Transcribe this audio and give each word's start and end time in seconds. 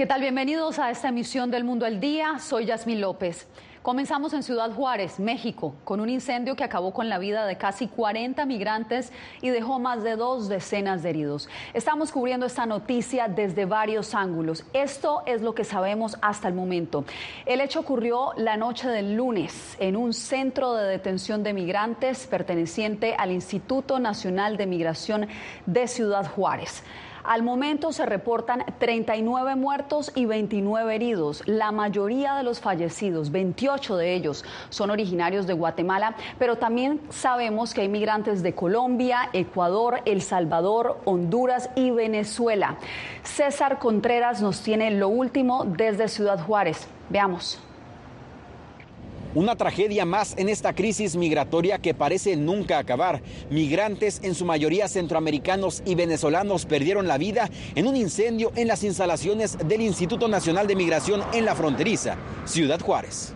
¿Qué 0.00 0.06
tal? 0.06 0.22
Bienvenidos 0.22 0.78
a 0.78 0.90
esta 0.90 1.10
emisión 1.10 1.50
del 1.50 1.62
Mundo 1.62 1.84
al 1.84 2.00
Día. 2.00 2.38
Soy 2.38 2.64
Yasmín 2.64 3.02
López. 3.02 3.46
Comenzamos 3.82 4.34
en 4.34 4.42
Ciudad 4.42 4.72
Juárez, 4.72 5.18
México, 5.18 5.74
con 5.84 6.00
un 6.00 6.10
incendio 6.10 6.54
que 6.54 6.64
acabó 6.64 6.92
con 6.92 7.08
la 7.08 7.18
vida 7.18 7.46
de 7.46 7.56
casi 7.56 7.88
40 7.88 8.44
migrantes 8.44 9.10
y 9.40 9.48
dejó 9.48 9.78
más 9.78 10.02
de 10.02 10.16
dos 10.16 10.50
decenas 10.50 11.02
de 11.02 11.08
heridos. 11.08 11.48
Estamos 11.72 12.12
cubriendo 12.12 12.44
esta 12.44 12.66
noticia 12.66 13.26
desde 13.26 13.64
varios 13.64 14.14
ángulos. 14.14 14.66
Esto 14.74 15.22
es 15.24 15.40
lo 15.40 15.54
que 15.54 15.64
sabemos 15.64 16.18
hasta 16.20 16.46
el 16.46 16.52
momento. 16.52 17.06
El 17.46 17.62
hecho 17.62 17.80
ocurrió 17.80 18.34
la 18.36 18.58
noche 18.58 18.86
del 18.86 19.16
lunes 19.16 19.78
en 19.80 19.96
un 19.96 20.12
centro 20.12 20.74
de 20.74 20.84
detención 20.84 21.42
de 21.42 21.54
migrantes 21.54 22.26
perteneciente 22.26 23.14
al 23.16 23.30
Instituto 23.30 23.98
Nacional 23.98 24.58
de 24.58 24.66
Migración 24.66 25.26
de 25.64 25.88
Ciudad 25.88 26.30
Juárez. 26.30 26.82
Al 27.24 27.42
momento 27.42 27.92
se 27.92 28.06
reportan 28.06 28.64
39 28.78 29.56
muertos 29.56 30.10
y 30.14 30.24
29 30.24 30.94
heridos. 30.94 31.42
La 31.46 31.70
mayoría 31.70 32.34
de 32.34 32.42
los 32.42 32.60
fallecidos, 32.60 33.30
28 33.30 33.96
de 33.96 34.14
ellos, 34.14 34.44
son 34.70 34.90
originarios 34.90 35.46
de 35.46 35.52
Guatemala, 35.52 36.14
pero 36.38 36.56
también 36.56 37.00
sabemos 37.10 37.74
que 37.74 37.82
hay 37.82 37.88
migrantes 37.88 38.42
de 38.42 38.54
Colombia, 38.54 39.30
Ecuador, 39.32 40.00
El 40.04 40.22
Salvador, 40.22 41.00
Honduras 41.04 41.70
y 41.76 41.90
Venezuela. 41.90 42.76
César 43.22 43.78
Contreras 43.78 44.40
nos 44.40 44.62
tiene 44.62 44.90
lo 44.90 45.08
último 45.08 45.64
desde 45.64 46.08
Ciudad 46.08 46.42
Juárez. 46.44 46.88
Veamos. 47.10 47.60
Una 49.32 49.54
tragedia 49.54 50.04
más 50.04 50.34
en 50.38 50.48
esta 50.48 50.74
crisis 50.74 51.14
migratoria 51.14 51.78
que 51.78 51.94
parece 51.94 52.34
nunca 52.34 52.78
acabar. 52.78 53.22
Migrantes, 53.48 54.20
en 54.24 54.34
su 54.34 54.44
mayoría 54.44 54.88
centroamericanos 54.88 55.82
y 55.86 55.94
venezolanos, 55.94 56.66
perdieron 56.66 57.06
la 57.06 57.16
vida 57.16 57.48
en 57.76 57.86
un 57.86 57.94
incendio 57.94 58.50
en 58.56 58.66
las 58.66 58.82
instalaciones 58.82 59.56
del 59.66 59.82
Instituto 59.82 60.26
Nacional 60.26 60.66
de 60.66 60.74
Migración 60.74 61.22
en 61.32 61.44
la 61.44 61.54
fronteriza, 61.54 62.16
Ciudad 62.44 62.80
Juárez. 62.80 63.34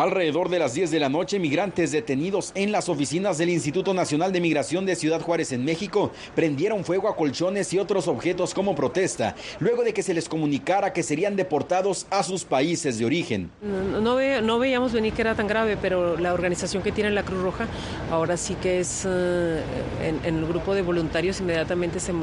Alrededor 0.00 0.48
de 0.48 0.58
las 0.58 0.72
10 0.72 0.92
de 0.92 0.98
la 0.98 1.10
noche, 1.10 1.38
migrantes 1.38 1.92
detenidos 1.92 2.52
en 2.54 2.72
las 2.72 2.88
oficinas 2.88 3.36
del 3.36 3.50
Instituto 3.50 3.92
Nacional 3.92 4.32
de 4.32 4.40
Migración 4.40 4.86
de 4.86 4.96
Ciudad 4.96 5.20
Juárez 5.20 5.52
en 5.52 5.62
México 5.62 6.10
prendieron 6.34 6.86
fuego 6.86 7.06
a 7.06 7.14
colchones 7.14 7.70
y 7.74 7.78
otros 7.78 8.08
objetos 8.08 8.54
como 8.54 8.74
protesta, 8.74 9.36
luego 9.58 9.84
de 9.84 9.92
que 9.92 10.02
se 10.02 10.14
les 10.14 10.26
comunicara 10.26 10.94
que 10.94 11.02
serían 11.02 11.36
deportados 11.36 12.06
a 12.08 12.22
sus 12.22 12.44
países 12.44 12.98
de 12.98 13.04
origen. 13.04 13.50
No, 13.60 14.58
veíamos 14.58 14.94
venir 14.94 15.12
que 15.12 15.20
era 15.20 15.34
tan 15.34 15.46
grave, 15.46 15.76
pero 15.76 16.16
la 16.16 16.32
organización 16.32 16.82
que 16.82 16.92
tiene 16.92 17.10
la 17.10 17.22
Cruz 17.22 17.42
Roja 17.42 17.68
ahora 18.10 18.38
sí 18.38 18.54
que 18.54 18.80
es 18.80 19.04
eh, 19.06 19.60
en, 20.02 20.34
el 20.34 20.46
grupo 20.46 20.74
de 20.74 20.80
voluntarios 20.80 21.40
inmediatamente 21.40 22.00
se 22.00 22.14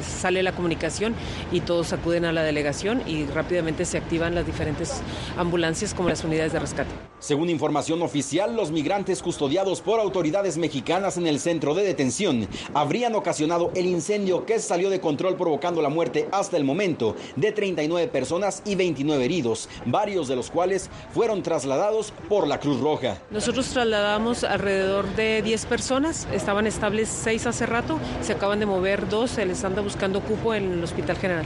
sale 0.00 0.44
la 0.44 0.52
comunicación 0.52 1.16
y 1.50 1.62
todos 1.62 1.92
acuden 1.92 2.24
a 2.24 2.30
la 2.30 2.44
delegación 2.44 3.02
y 3.04 3.26
rápidamente 3.26 3.84
se 3.84 3.98
activan 3.98 4.36
las 4.36 4.46
diferentes 4.46 5.02
ambulancias 5.36 5.92
como 5.92 6.08
las 6.08 6.22
unidades 6.22 6.52
de 6.52 6.60
rescate. 6.60 6.99
Según 7.20 7.50
información 7.50 8.00
oficial, 8.00 8.56
los 8.56 8.70
migrantes 8.70 9.22
custodiados 9.22 9.82
por 9.82 10.00
autoridades 10.00 10.56
mexicanas 10.56 11.18
en 11.18 11.26
el 11.26 11.38
centro 11.38 11.74
de 11.74 11.82
detención 11.82 12.48
habrían 12.72 13.14
ocasionado 13.14 13.70
el 13.74 13.84
incendio 13.84 14.46
que 14.46 14.58
salió 14.58 14.88
de 14.88 15.00
control 15.00 15.36
provocando 15.36 15.82
la 15.82 15.90
muerte 15.90 16.28
hasta 16.32 16.56
el 16.56 16.64
momento 16.64 17.14
de 17.36 17.52
39 17.52 18.08
personas 18.08 18.62
y 18.64 18.74
29 18.74 19.22
heridos, 19.22 19.68
varios 19.84 20.28
de 20.28 20.36
los 20.36 20.50
cuales 20.50 20.88
fueron 21.12 21.42
trasladados 21.42 22.12
por 22.28 22.48
la 22.48 22.58
Cruz 22.58 22.80
Roja. 22.80 23.18
Nosotros 23.30 23.68
trasladamos 23.68 24.42
alrededor 24.42 25.06
de 25.14 25.42
10 25.42 25.66
personas, 25.66 26.26
estaban 26.32 26.66
estables 26.66 27.08
6 27.08 27.46
hace 27.46 27.66
rato, 27.66 27.98
se 28.22 28.32
acaban 28.32 28.60
de 28.60 28.66
mover 28.66 29.08
dos, 29.10 29.32
se 29.32 29.44
les 29.44 29.62
anda 29.62 29.82
buscando 29.82 30.22
cupo 30.22 30.54
en 30.54 30.72
el 30.72 30.82
Hospital 30.82 31.18
General. 31.18 31.44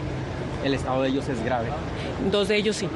¿El 0.65 0.75
estado 0.75 1.03
de 1.03 1.09
ellos 1.09 1.29
es 1.29 1.45
grave? 1.45 1.69
Dos 2.31 2.49
de 2.49 2.57
ellos 2.57 2.77
sí. 2.77 2.89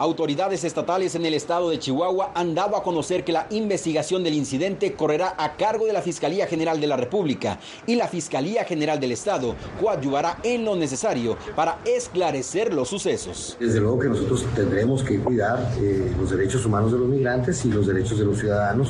Autoridades 0.00 0.62
estatales 0.62 1.16
en 1.16 1.26
el 1.26 1.34
estado 1.34 1.70
de 1.70 1.78
Chihuahua 1.80 2.30
han 2.36 2.54
dado 2.54 2.76
a 2.76 2.84
conocer 2.84 3.24
que 3.24 3.32
la 3.32 3.48
investigación 3.50 4.22
del 4.22 4.34
incidente 4.34 4.92
correrá 4.92 5.34
a 5.36 5.56
cargo 5.56 5.86
de 5.86 5.92
la 5.92 6.02
Fiscalía 6.02 6.46
General 6.46 6.80
de 6.80 6.86
la 6.86 6.96
República 6.96 7.58
y 7.84 7.96
la 7.96 8.06
Fiscalía 8.06 8.64
General 8.64 9.00
del 9.00 9.10
Estado 9.10 9.56
coadyuvará 9.80 10.38
en 10.44 10.64
lo 10.64 10.76
necesario 10.76 11.36
para 11.56 11.80
esclarecer 11.84 12.72
los 12.72 12.88
sucesos. 12.88 13.56
Desde 13.58 13.80
luego 13.80 13.98
que 13.98 14.08
nosotros 14.08 14.46
tendremos 14.54 15.02
que 15.02 15.18
cuidar 15.18 15.68
eh, 15.80 16.12
los 16.16 16.30
derechos 16.30 16.64
humanos 16.64 16.92
de 16.92 16.98
los 16.98 17.08
migrantes 17.08 17.64
y 17.64 17.70
los 17.70 17.88
derechos 17.88 18.20
de 18.20 18.24
los 18.24 18.38
ciudadanos, 18.38 18.88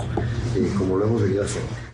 eh, 0.56 0.70
como 0.76 0.98
lo 0.98 1.06
hemos 1.06 1.22
venido 1.22 1.42
haciendo. 1.42 1.88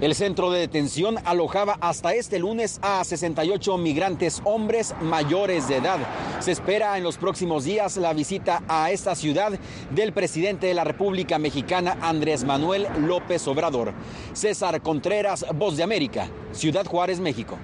El 0.00 0.14
centro 0.14 0.52
de 0.52 0.60
detención 0.60 1.16
alojaba 1.24 1.76
hasta 1.80 2.14
este 2.14 2.38
lunes 2.38 2.78
a 2.82 3.02
68 3.02 3.76
migrantes 3.78 4.40
hombres 4.44 4.94
mayores 5.00 5.66
de 5.66 5.78
edad. 5.78 5.98
Se 6.38 6.52
espera 6.52 6.96
en 6.96 7.02
los 7.02 7.18
próximos 7.18 7.64
días 7.64 7.96
la 7.96 8.12
visita 8.12 8.62
a 8.68 8.92
esta 8.92 9.16
ciudad 9.16 9.58
del 9.90 10.12
presidente 10.12 10.68
de 10.68 10.74
la 10.74 10.84
República 10.84 11.40
Mexicana, 11.40 11.96
Andrés 12.00 12.44
Manuel 12.44 12.86
López 13.00 13.48
Obrador. 13.48 13.92
César 14.34 14.80
Contreras, 14.82 15.44
Voz 15.56 15.76
de 15.76 15.82
América, 15.82 16.28
Ciudad 16.52 16.86
Juárez, 16.86 17.18
México. 17.18 17.58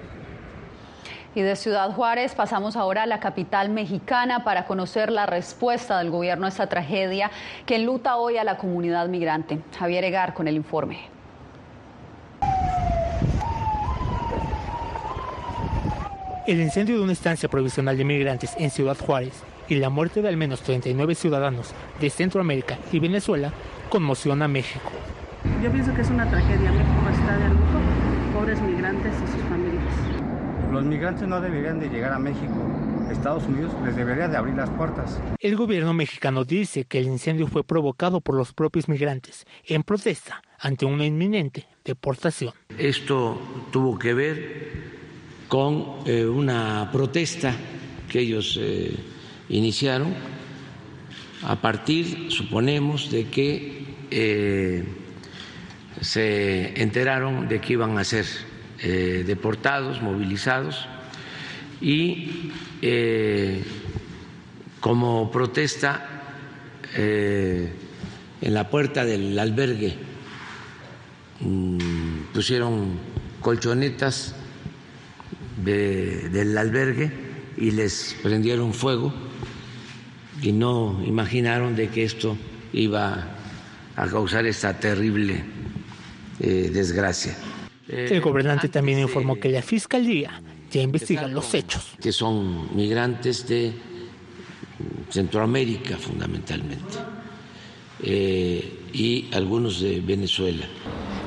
Y 1.35 1.41
de 1.41 1.55
Ciudad 1.55 1.93
Juárez 1.93 2.35
pasamos 2.35 2.75
ahora 2.75 3.03
a 3.03 3.05
la 3.05 3.21
capital 3.21 3.69
mexicana 3.69 4.43
para 4.43 4.65
conocer 4.65 5.09
la 5.09 5.25
respuesta 5.25 5.99
del 5.99 6.11
gobierno 6.11 6.47
a 6.47 6.49
esta 6.49 6.67
tragedia 6.67 7.31
que 7.65 7.77
enluta 7.77 8.17
hoy 8.17 8.35
a 8.35 8.43
la 8.43 8.57
comunidad 8.57 9.07
migrante. 9.07 9.59
Javier 9.79 10.03
Egar 10.03 10.33
con 10.33 10.49
el 10.49 10.57
informe. 10.57 11.14
El 16.47 16.61
incendio 16.61 16.97
de 16.97 17.01
una 17.01 17.13
estancia 17.13 17.49
provisional 17.49 17.97
de 17.97 18.05
migrantes 18.05 18.51
en 18.59 18.69
Ciudad 18.69 18.95
Juárez 18.99 19.33
y 19.67 19.75
la 19.75 19.89
muerte 19.89 20.21
de 20.21 20.29
al 20.29 20.37
menos 20.37 20.61
39 20.61 21.15
ciudadanos 21.15 21.73
de 21.99 22.11
Centroamérica 22.11 22.77
y 22.91 22.99
Venezuela 22.99 23.51
conmociona 23.89 24.45
a 24.45 24.47
México. 24.47 24.91
Yo 25.63 25.71
pienso 25.71 25.91
que 25.95 26.01
es 26.01 26.09
una 26.11 26.29
tragedia. 26.29 26.71
México 26.71 27.09
está 27.11 27.37
de 27.39 27.49
luto, 27.49 27.79
pobres 28.31 28.61
migrantes 28.61 29.11
y 29.11 29.31
sus 29.31 29.41
familias. 29.49 29.83
Los 30.71 30.83
migrantes 30.83 31.27
no 31.27 31.41
deberían 31.41 31.79
de 31.79 31.89
llegar 31.89 32.13
a 32.13 32.19
México. 32.19 32.53
Estados 33.09 33.45
Unidos 33.45 33.71
les 33.83 33.95
debería 33.95 34.27
de 34.27 34.37
abrir 34.37 34.53
las 34.53 34.69
puertas. 34.69 35.19
El 35.39 35.55
gobierno 35.55 35.95
mexicano 35.95 36.45
dice 36.45 36.85
que 36.85 36.99
el 36.99 37.07
incendio 37.07 37.47
fue 37.47 37.63
provocado 37.63 38.21
por 38.21 38.35
los 38.35 38.53
propios 38.53 38.87
migrantes 38.87 39.45
en 39.65 39.81
protesta 39.81 40.43
ante 40.59 40.85
una 40.85 41.07
inminente 41.07 41.67
deportación. 41.83 42.53
Esto 42.77 43.41
tuvo 43.71 43.97
que 43.97 44.13
ver 44.13 44.84
con 45.47 45.99
eh, 46.05 46.25
una 46.25 46.89
protesta 46.91 47.53
que 48.09 48.19
ellos 48.19 48.57
eh, 48.59 48.95
iniciaron 49.49 50.13
a 51.43 51.61
partir, 51.61 52.31
suponemos, 52.31 53.11
de 53.11 53.25
que 53.25 53.85
eh, 54.09 54.83
se 56.01 56.81
enteraron 56.81 57.47
de 57.47 57.61
que 57.61 57.73
iban 57.73 57.97
a 57.97 58.03
ser 58.03 58.25
deportados, 58.77 60.01
movilizados 60.01 60.85
y 61.81 62.51
como 64.79 65.31
protesta 65.31 66.05
en 66.93 68.53
la 68.53 68.69
puerta 68.69 69.05
del 69.05 69.39
albergue 69.39 69.95
mm, 71.39 72.33
pusieron 72.33 72.99
colchonetas 73.41 74.35
del 75.63 76.57
albergue 76.57 77.11
y 77.57 77.71
les 77.71 78.15
prendieron 78.21 78.73
fuego 78.73 79.13
y 80.41 80.51
no 80.51 81.01
imaginaron 81.05 81.75
de 81.75 81.87
que 81.89 82.03
esto 82.03 82.37
iba 82.73 83.35
a 83.95 84.07
causar 84.07 84.45
esta 84.45 84.77
terrible 84.77 85.43
eh, 86.39 86.69
desgracia. 86.73 87.35
El 87.87 88.19
gobernante 88.19 88.67
también 88.67 88.99
informó 88.99 89.39
que 89.39 89.49
la 89.49 89.61
fiscalía 89.61 90.41
ya 90.71 90.81
investiga 90.81 91.27
los 91.27 91.53
hechos. 91.53 91.91
Que 92.01 92.11
son 92.11 92.75
migrantes 92.75 93.47
de 93.47 93.73
Centroamérica 95.09 95.97
fundamentalmente 95.97 96.97
eh, 98.03 98.79
y 98.91 99.29
algunos 99.33 99.79
de 99.79 100.01
Venezuela. 100.01 100.65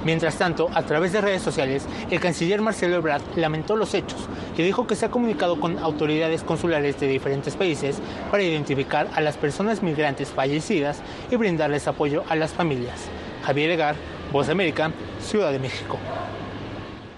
Mientras 0.05 0.37
tanto, 0.37 0.71
a 0.75 0.83
través 0.83 1.13
de 1.13 1.21
redes 1.21 1.43
sociales, 1.43 1.87
el 2.11 2.21
canciller 2.21 2.61
Marcelo 2.61 2.97
Ebrard 2.97 3.23
lamentó 3.37 3.77
los 3.77 3.95
hechos 3.95 4.29
y 4.57 4.63
dijo 4.63 4.87
que 4.87 4.95
se 4.95 5.07
ha 5.07 5.11
comunicado 5.11 5.59
con 5.61 5.79
autoridades 5.79 6.43
consulares 6.43 6.99
de 7.01 7.09
diferentes 7.09 7.57
países 7.57 8.01
para 8.31 8.43
identificar 8.43 9.09
a 9.15 9.21
las 9.21 9.37
personas 9.37 9.83
migrantes 9.83 10.31
fallecidas 10.31 11.01
y 11.31 11.37
brindarles 11.37 11.89
apoyo 11.89 12.25
a 12.29 12.37
las 12.37 12.53
familias. 12.53 13.09
Javier 13.45 13.71
Egar, 13.71 13.97
Voz 14.33 14.49
América, 14.49 14.93
Ciudad 15.21 15.51
de 15.51 15.59
México. 15.59 15.99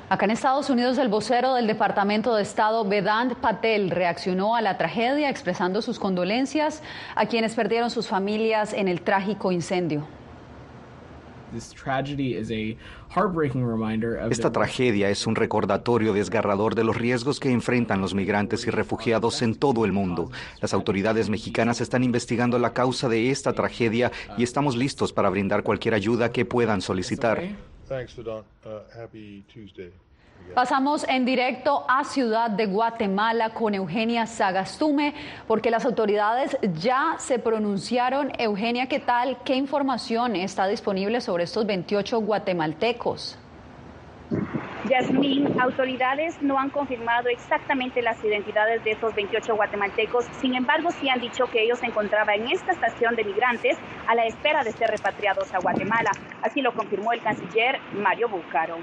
Acá 0.08 0.24
en 0.24 0.32
Estados 0.32 0.70
Unidos, 0.70 0.98
el 0.98 1.08
vocero 1.08 1.54
del 1.54 1.68
Departamento 1.68 2.34
de 2.34 2.42
Estado, 2.42 2.84
Vedant 2.84 3.34
Patel, 3.34 3.90
reaccionó 3.90 4.56
a 4.56 4.60
la 4.60 4.76
tragedia 4.76 5.30
expresando 5.30 5.82
sus 5.82 6.00
condolencias 6.00 6.82
a 7.14 7.26
quienes 7.26 7.54
perdieron 7.54 7.90
sus 7.90 8.08
familias 8.08 8.72
en 8.72 8.88
el 8.88 9.02
trágico 9.02 9.52
incendio. 9.52 10.04
Esta 14.30 14.52
tragedia 14.52 15.10
es 15.10 15.26
un 15.26 15.34
recordatorio 15.34 16.12
desgarrador 16.12 16.74
de 16.74 16.84
los 16.84 16.96
riesgos 16.96 17.40
que 17.40 17.50
enfrentan 17.50 18.00
los 18.00 18.14
migrantes 18.14 18.66
y 18.66 18.70
refugiados 18.70 19.42
en 19.42 19.54
todo 19.54 19.84
el 19.84 19.92
mundo. 19.92 20.30
Las 20.60 20.74
autoridades 20.74 21.28
mexicanas 21.28 21.80
están 21.80 22.04
investigando 22.04 22.58
la 22.58 22.72
causa 22.72 23.08
de 23.08 23.30
esta 23.30 23.52
tragedia 23.52 24.12
y 24.36 24.42
estamos 24.42 24.76
listos 24.76 25.12
para 25.12 25.30
brindar 25.30 25.62
cualquier 25.62 25.94
ayuda 25.94 26.30
que 26.32 26.44
puedan 26.44 26.80
solicitar. 26.80 27.42
Pasamos 30.54 31.06
en 31.08 31.24
directo 31.24 31.84
a 31.88 32.02
Ciudad 32.02 32.50
de 32.50 32.66
Guatemala 32.66 33.50
con 33.50 33.72
Eugenia 33.74 34.26
Sagastume, 34.26 35.14
porque 35.46 35.70
las 35.70 35.84
autoridades 35.84 36.58
ya 36.74 37.14
se 37.18 37.38
pronunciaron. 37.38 38.32
Eugenia, 38.36 38.88
¿qué 38.88 38.98
tal? 38.98 39.38
¿Qué 39.44 39.54
información 39.54 40.34
está 40.34 40.66
disponible 40.66 41.20
sobre 41.20 41.44
estos 41.44 41.66
28 41.66 42.20
guatemaltecos? 42.20 43.38
Yasmín, 44.88 45.60
autoridades 45.60 46.42
no 46.42 46.58
han 46.58 46.70
confirmado 46.70 47.28
exactamente 47.28 48.02
las 48.02 48.22
identidades 48.24 48.82
de 48.82 48.92
esos 48.92 49.14
28 49.14 49.54
guatemaltecos, 49.54 50.24
sin 50.40 50.54
embargo 50.56 50.90
sí 50.90 51.08
han 51.08 51.20
dicho 51.20 51.46
que 51.46 51.62
ellos 51.62 51.78
se 51.78 51.86
encontraban 51.86 52.40
en 52.40 52.48
esta 52.48 52.72
estación 52.72 53.14
de 53.14 53.24
migrantes 53.24 53.76
a 54.08 54.14
la 54.16 54.26
espera 54.26 54.64
de 54.64 54.72
ser 54.72 54.90
repatriados 54.90 55.52
a 55.54 55.58
Guatemala. 55.58 56.10
Así 56.42 56.60
lo 56.60 56.72
confirmó 56.72 57.12
el 57.12 57.20
canciller 57.20 57.78
Mario 57.92 58.28
Búcaro. 58.28 58.78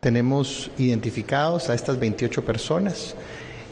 Tenemos 0.00 0.70
identificados 0.78 1.70
a 1.70 1.74
estas 1.74 1.98
28 1.98 2.44
personas. 2.44 3.16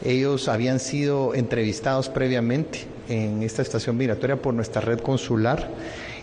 Ellos 0.03 0.49
habían 0.49 0.79
sido 0.79 1.33
entrevistados 1.33 2.09
previamente 2.09 2.85
en 3.07 3.43
esta 3.43 3.61
estación 3.61 3.95
migratoria 3.95 4.35
por 4.35 4.53
nuestra 4.53 4.81
red 4.81 4.99
consular 4.99 5.69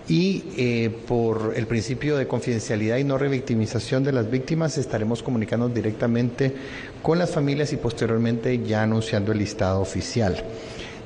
y 0.06 0.44
eh, 0.58 0.90
por 1.08 1.54
el 1.56 1.66
principio 1.66 2.18
de 2.18 2.26
confidencialidad 2.26 2.98
y 2.98 3.04
no 3.04 3.16
revictimización 3.16 4.04
de 4.04 4.12
las 4.12 4.30
víctimas 4.30 4.76
estaremos 4.76 5.22
comunicando 5.22 5.70
directamente 5.70 6.54
con 7.02 7.18
las 7.18 7.30
familias 7.30 7.72
y 7.72 7.76
posteriormente 7.76 8.62
ya 8.62 8.82
anunciando 8.82 9.32
el 9.32 9.38
listado 9.38 9.80
oficial. 9.80 10.44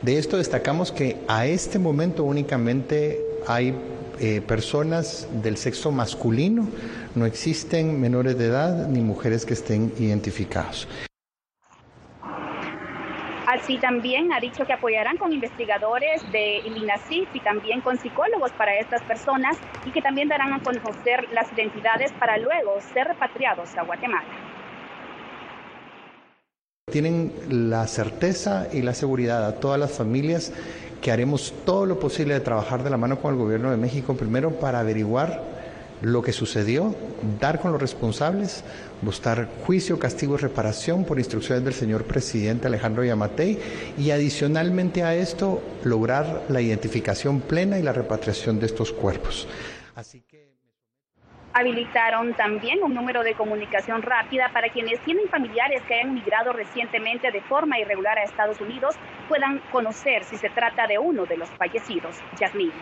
De 0.02 0.18
esto 0.18 0.38
destacamos 0.38 0.90
que 0.90 1.18
a 1.28 1.46
este 1.46 1.78
momento 1.78 2.24
únicamente 2.24 3.20
hay 3.46 3.74
eh, 4.20 4.40
personas 4.40 5.28
del 5.42 5.56
sexo 5.56 5.92
masculino, 5.92 6.68
no 7.14 7.26
existen 7.26 8.00
menores 8.00 8.38
de 8.38 8.46
edad 8.46 8.88
ni 8.88 9.00
mujeres 9.00 9.44
que 9.44 9.54
estén 9.54 9.92
identificados. 9.98 10.88
Así 13.50 13.78
también 13.78 14.30
ha 14.30 14.40
dicho 14.40 14.66
que 14.66 14.74
apoyarán 14.74 15.16
con 15.16 15.32
investigadores 15.32 16.20
de 16.32 16.58
INACIF 16.66 17.34
y 17.34 17.40
también 17.40 17.80
con 17.80 17.98
psicólogos 17.98 18.52
para 18.52 18.78
estas 18.78 19.00
personas 19.04 19.56
y 19.86 19.90
que 19.90 20.02
también 20.02 20.28
darán 20.28 20.52
a 20.52 20.62
conocer 20.62 21.26
las 21.32 21.50
identidades 21.54 22.12
para 22.20 22.36
luego 22.36 22.78
ser 22.92 23.08
repatriados 23.08 23.74
a 23.78 23.84
Guatemala. 23.84 24.28
Tienen 26.92 27.32
la 27.48 27.86
certeza 27.86 28.68
y 28.70 28.82
la 28.82 28.92
seguridad 28.92 29.46
a 29.46 29.60
todas 29.60 29.80
las 29.80 29.96
familias 29.96 30.52
que 31.00 31.10
haremos 31.10 31.54
todo 31.64 31.86
lo 31.86 31.98
posible 31.98 32.34
de 32.34 32.40
trabajar 32.40 32.82
de 32.82 32.90
la 32.90 32.98
mano 32.98 33.18
con 33.18 33.32
el 33.32 33.40
gobierno 33.40 33.70
de 33.70 33.78
México, 33.78 34.14
primero 34.14 34.60
para 34.60 34.80
averiguar 34.80 35.57
lo 36.02 36.22
que 36.22 36.32
sucedió, 36.32 36.94
dar 37.40 37.60
con 37.60 37.72
los 37.72 37.80
responsables, 37.80 38.64
buscar 39.02 39.48
juicio, 39.66 39.98
castigo 39.98 40.34
y 40.34 40.38
reparación 40.38 41.04
por 41.04 41.18
instrucciones 41.18 41.64
del 41.64 41.74
señor 41.74 42.04
presidente 42.04 42.66
Alejandro 42.66 43.04
Yamatei 43.04 43.58
y 43.96 44.10
adicionalmente 44.10 45.02
a 45.02 45.14
esto 45.14 45.62
lograr 45.84 46.42
la 46.48 46.60
identificación 46.60 47.40
plena 47.40 47.78
y 47.78 47.82
la 47.82 47.92
repatriación 47.92 48.60
de 48.60 48.66
estos 48.66 48.92
cuerpos. 48.92 49.48
Así 49.94 50.20
que 50.20 50.48
habilitaron 51.52 52.34
también 52.34 52.82
un 52.82 52.94
número 52.94 53.24
de 53.24 53.34
comunicación 53.34 54.02
rápida 54.02 54.50
para 54.52 54.68
quienes 54.68 55.00
tienen 55.00 55.28
familiares 55.28 55.82
que 55.88 55.94
hayan 55.94 56.14
migrado 56.14 56.52
recientemente 56.52 57.32
de 57.32 57.40
forma 57.42 57.78
irregular 57.80 58.18
a 58.18 58.22
Estados 58.22 58.60
Unidos 58.60 58.94
puedan 59.28 59.58
conocer 59.72 60.22
si 60.24 60.36
se 60.36 60.50
trata 60.50 60.86
de 60.86 60.98
uno 60.98 61.26
de 61.26 61.36
los 61.36 61.48
fallecidos. 61.50 62.16
Yasmín. 62.38 62.72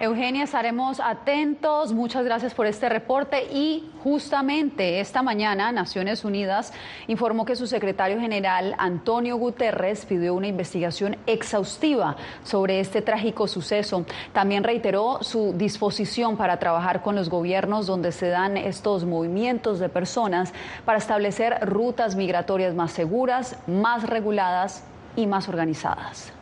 Eugenia, 0.00 0.44
estaremos 0.44 1.00
atentos. 1.00 1.92
Muchas 1.92 2.24
gracias 2.24 2.54
por 2.54 2.66
este 2.66 2.88
reporte. 2.88 3.48
Y 3.52 3.90
justamente 4.04 5.00
esta 5.00 5.22
mañana 5.22 5.72
Naciones 5.72 6.24
Unidas 6.24 6.72
informó 7.08 7.44
que 7.44 7.56
su 7.56 7.66
secretario 7.66 8.20
general, 8.20 8.76
Antonio 8.78 9.36
Guterres, 9.36 10.04
pidió 10.06 10.34
una 10.34 10.46
investigación 10.46 11.16
exhaustiva 11.26 12.16
sobre 12.44 12.78
este 12.78 13.02
trágico 13.02 13.48
suceso. 13.48 14.06
También 14.32 14.62
reiteró 14.62 15.18
su 15.22 15.52
disposición 15.54 16.36
para 16.36 16.60
trabajar 16.60 17.02
con 17.02 17.16
los 17.16 17.28
gobiernos 17.28 17.86
donde 17.86 18.12
se 18.12 18.28
dan 18.28 18.56
estos 18.56 19.04
movimientos 19.04 19.80
de 19.80 19.88
personas 19.88 20.52
para 20.84 20.98
establecer 20.98 21.58
rutas 21.62 22.14
migratorias 22.14 22.72
más 22.72 22.92
seguras, 22.92 23.58
más 23.66 24.08
reguladas 24.08 24.84
y 25.16 25.26
más 25.26 25.48
organizadas. 25.48 26.32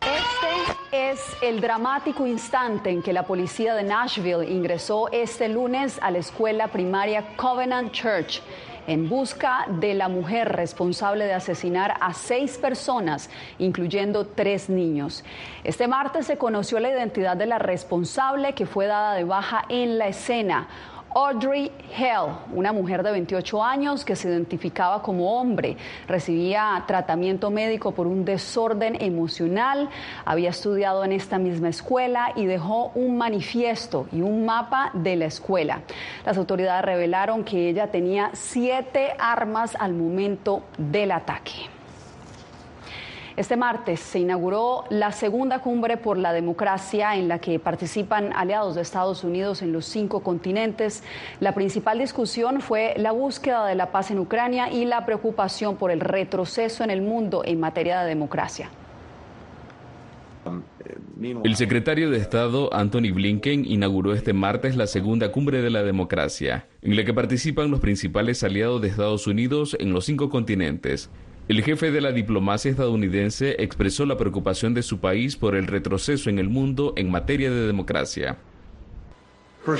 Este 0.00 0.97
es 1.10 1.36
el 1.40 1.60
dramático 1.60 2.26
instante 2.26 2.90
en 2.90 3.02
que 3.02 3.14
la 3.14 3.22
policía 3.22 3.74
de 3.74 3.82
Nashville 3.82 4.50
ingresó 4.50 5.08
este 5.10 5.48
lunes 5.48 5.98
a 6.02 6.10
la 6.10 6.18
escuela 6.18 6.68
primaria 6.68 7.24
Covenant 7.36 7.92
Church 7.92 8.42
en 8.86 9.08
busca 9.08 9.66
de 9.68 9.94
la 9.94 10.08
mujer 10.08 10.50
responsable 10.52 11.24
de 11.24 11.32
asesinar 11.32 11.94
a 12.00 12.12
seis 12.12 12.58
personas, 12.58 13.30
incluyendo 13.58 14.26
tres 14.26 14.68
niños. 14.68 15.24
Este 15.64 15.88
martes 15.88 16.26
se 16.26 16.36
conoció 16.36 16.78
la 16.78 16.90
identidad 16.90 17.36
de 17.36 17.46
la 17.46 17.58
responsable 17.58 18.52
que 18.52 18.66
fue 18.66 18.86
dada 18.86 19.14
de 19.14 19.24
baja 19.24 19.64
en 19.68 19.98
la 19.98 20.08
escena. 20.08 20.68
Audrey 21.20 21.72
Hell, 21.96 22.32
una 22.54 22.72
mujer 22.72 23.02
de 23.02 23.10
28 23.10 23.64
años 23.64 24.04
que 24.04 24.14
se 24.14 24.28
identificaba 24.28 25.02
como 25.02 25.36
hombre, 25.36 25.76
recibía 26.06 26.84
tratamiento 26.86 27.50
médico 27.50 27.90
por 27.90 28.06
un 28.06 28.24
desorden 28.24 28.96
emocional, 29.02 29.88
había 30.24 30.50
estudiado 30.50 31.04
en 31.04 31.10
esta 31.10 31.40
misma 31.40 31.70
escuela 31.70 32.30
y 32.36 32.46
dejó 32.46 32.92
un 32.94 33.18
manifiesto 33.18 34.06
y 34.12 34.20
un 34.20 34.46
mapa 34.46 34.92
de 34.94 35.16
la 35.16 35.24
escuela. 35.24 35.80
Las 36.24 36.38
autoridades 36.38 36.84
revelaron 36.84 37.42
que 37.42 37.68
ella 37.68 37.88
tenía 37.88 38.30
siete 38.34 39.08
armas 39.18 39.74
al 39.74 39.94
momento 39.94 40.62
del 40.78 41.10
ataque. 41.10 41.77
Este 43.38 43.56
martes 43.56 44.00
se 44.00 44.18
inauguró 44.18 44.82
la 44.90 45.12
segunda 45.12 45.60
cumbre 45.60 45.96
por 45.96 46.18
la 46.18 46.32
democracia 46.32 47.14
en 47.14 47.28
la 47.28 47.38
que 47.38 47.60
participan 47.60 48.32
aliados 48.34 48.74
de 48.74 48.82
Estados 48.82 49.22
Unidos 49.22 49.62
en 49.62 49.72
los 49.72 49.84
cinco 49.84 50.24
continentes. 50.24 51.04
La 51.38 51.54
principal 51.54 52.00
discusión 52.00 52.60
fue 52.60 52.94
la 52.96 53.12
búsqueda 53.12 53.64
de 53.64 53.76
la 53.76 53.92
paz 53.92 54.10
en 54.10 54.18
Ucrania 54.18 54.72
y 54.72 54.86
la 54.86 55.06
preocupación 55.06 55.76
por 55.76 55.92
el 55.92 56.00
retroceso 56.00 56.82
en 56.82 56.90
el 56.90 57.00
mundo 57.00 57.42
en 57.44 57.60
materia 57.60 58.00
de 58.00 58.08
democracia. 58.08 58.70
El 61.44 61.54
secretario 61.54 62.10
de 62.10 62.18
Estado, 62.18 62.74
Anthony 62.74 63.12
Blinken, 63.14 63.64
inauguró 63.64 64.14
este 64.14 64.32
martes 64.32 64.74
la 64.74 64.88
segunda 64.88 65.30
cumbre 65.30 65.62
de 65.62 65.70
la 65.70 65.84
democracia, 65.84 66.66
en 66.82 66.96
la 66.96 67.04
que 67.04 67.14
participan 67.14 67.70
los 67.70 67.78
principales 67.78 68.42
aliados 68.42 68.82
de 68.82 68.88
Estados 68.88 69.28
Unidos 69.28 69.76
en 69.78 69.92
los 69.92 70.06
cinco 70.06 70.28
continentes. 70.28 71.08
El 71.48 71.64
jefe 71.64 71.90
de 71.90 72.02
la 72.02 72.12
diplomacia 72.12 72.70
estadounidense 72.70 73.56
expresó 73.58 74.04
la 74.04 74.18
preocupación 74.18 74.74
de 74.74 74.82
su 74.82 74.98
país 74.98 75.34
por 75.34 75.56
el 75.56 75.66
retroceso 75.66 76.28
en 76.28 76.38
el 76.38 76.50
mundo 76.50 76.92
en 76.96 77.10
materia 77.10 77.50
de 77.50 77.66
democracia. 77.66 78.36
Uh, 79.66 79.72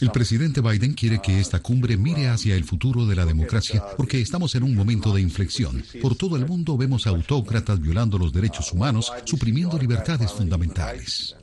el 0.00 0.10
presidente 0.10 0.60
Biden 0.60 0.92
quiere 0.92 1.20
que 1.20 1.40
esta 1.40 1.60
cumbre 1.60 1.96
mire 1.96 2.28
hacia 2.28 2.54
el 2.54 2.64
futuro 2.64 3.06
de 3.06 3.16
la 3.16 3.24
democracia 3.24 3.82
porque 3.96 4.20
estamos 4.20 4.54
en 4.54 4.64
un 4.64 4.74
momento 4.74 5.14
de 5.14 5.22
inflexión. 5.22 5.82
Por 6.02 6.14
todo 6.14 6.36
el 6.36 6.46
mundo 6.46 6.76
vemos 6.76 7.06
autócratas 7.06 7.80
violando 7.80 8.18
los 8.18 8.34
derechos 8.34 8.70
humanos, 8.72 9.12
suprimiendo 9.24 9.78
libertades 9.78 10.30
fundamentales. 10.30 11.36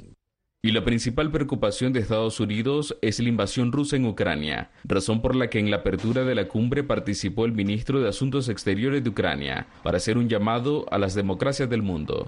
Y 0.62 0.74
la 0.74 0.84
principal 0.84 1.32
preocupación 1.32 1.94
de 1.94 2.02
Estados 2.02 2.42
Unidos 2.42 2.98
es 3.02 3.22
la 3.22 3.30
invasión 3.30 3.72
rusa 3.72 3.96
en 3.96 4.06
Ucrania, 4.06 4.72
razón 4.84 5.22
por 5.22 5.34
la 5.34 5.50
que 5.50 5.58
en 5.58 5.72
la 5.72 5.78
apertura 5.78 6.26
de 6.26 6.36
la 6.36 6.50
cumbre 6.50 6.84
participó 6.84 7.46
el 7.46 7.54
ministro 7.54 8.02
de 8.02 8.10
Asuntos 8.10 8.50
Exteriores 8.50 9.02
de 9.02 9.10
Ucrania 9.10 9.68
para 9.84 9.96
hacer 9.96 10.18
un 10.18 10.28
llamado 10.28 10.86
a 10.92 10.98
las 10.98 11.14
democracias 11.14 11.70
del 11.70 11.82
mundo. 11.82 12.28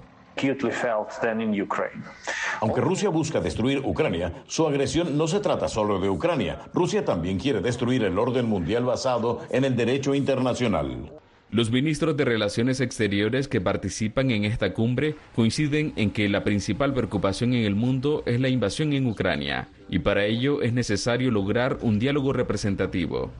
Aunque 2.61 2.79
Rusia 2.79 3.09
busca 3.09 3.41
destruir 3.41 3.79
Ucrania, 3.79 4.43
su 4.47 4.65
agresión 4.65 5.17
no 5.17 5.27
se 5.27 5.41
trata 5.41 5.67
solo 5.67 5.99
de 5.99 6.09
Ucrania. 6.09 6.69
Rusia 6.73 7.03
también 7.03 7.37
quiere 7.37 7.59
destruir 7.59 8.05
el 8.05 8.17
orden 8.17 8.45
mundial 8.45 8.85
basado 8.85 9.41
en 9.49 9.65
el 9.65 9.75
derecho 9.75 10.15
internacional. 10.15 11.11
Los 11.51 11.69
ministros 11.69 12.15
de 12.15 12.23
Relaciones 12.23 12.79
Exteriores 12.79 13.49
que 13.49 13.59
participan 13.59 14.31
en 14.31 14.45
esta 14.45 14.73
cumbre 14.73 15.15
coinciden 15.35 15.91
en 15.97 16.11
que 16.11 16.29
la 16.29 16.45
principal 16.45 16.93
preocupación 16.93 17.53
en 17.53 17.65
el 17.65 17.75
mundo 17.75 18.23
es 18.25 18.39
la 18.39 18.47
invasión 18.47 18.93
en 18.93 19.05
Ucrania 19.05 19.67
y 19.89 19.99
para 19.99 20.23
ello 20.23 20.61
es 20.61 20.71
necesario 20.71 21.29
lograr 21.29 21.77
un 21.81 21.99
diálogo 21.99 22.31
representativo. 22.31 23.33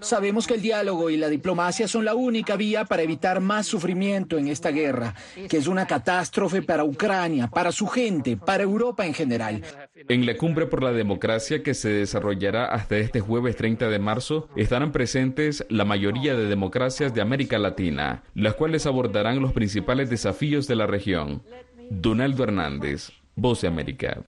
Sabemos 0.00 0.46
que 0.46 0.54
el 0.54 0.62
diálogo 0.62 1.10
y 1.10 1.16
la 1.16 1.28
diplomacia 1.28 1.88
son 1.88 2.04
la 2.04 2.14
única 2.14 2.56
vía 2.56 2.84
para 2.84 3.02
evitar 3.02 3.40
más 3.40 3.66
sufrimiento 3.66 4.38
en 4.38 4.48
esta 4.48 4.70
guerra, 4.70 5.14
que 5.48 5.56
es 5.56 5.66
una 5.66 5.86
catástrofe 5.86 6.62
para 6.62 6.84
Ucrania, 6.84 7.48
para 7.48 7.72
su 7.72 7.86
gente, 7.86 8.36
para 8.36 8.62
Europa 8.62 9.06
en 9.06 9.14
general. 9.14 9.62
En 10.08 10.26
la 10.26 10.36
cumbre 10.36 10.66
por 10.66 10.82
la 10.82 10.92
democracia 10.92 11.62
que 11.62 11.74
se 11.74 11.88
desarrollará 11.88 12.66
hasta 12.66 12.96
este 12.96 13.20
jueves 13.20 13.56
30 13.56 13.88
de 13.88 13.98
marzo, 13.98 14.48
estarán 14.56 14.92
presentes 14.92 15.64
la 15.68 15.84
mayoría 15.84 16.34
de 16.34 16.46
democracias 16.46 17.14
de 17.14 17.20
América 17.20 17.58
Latina, 17.58 18.22
las 18.34 18.54
cuales 18.54 18.86
abordarán 18.86 19.40
los 19.40 19.52
principales 19.52 20.10
desafíos 20.10 20.66
de 20.66 20.76
la 20.76 20.86
región. 20.86 21.42
Donaldo 21.90 22.44
Hernández, 22.44 23.10
Voz 23.36 23.60
de 23.60 23.68
América. 23.68 24.24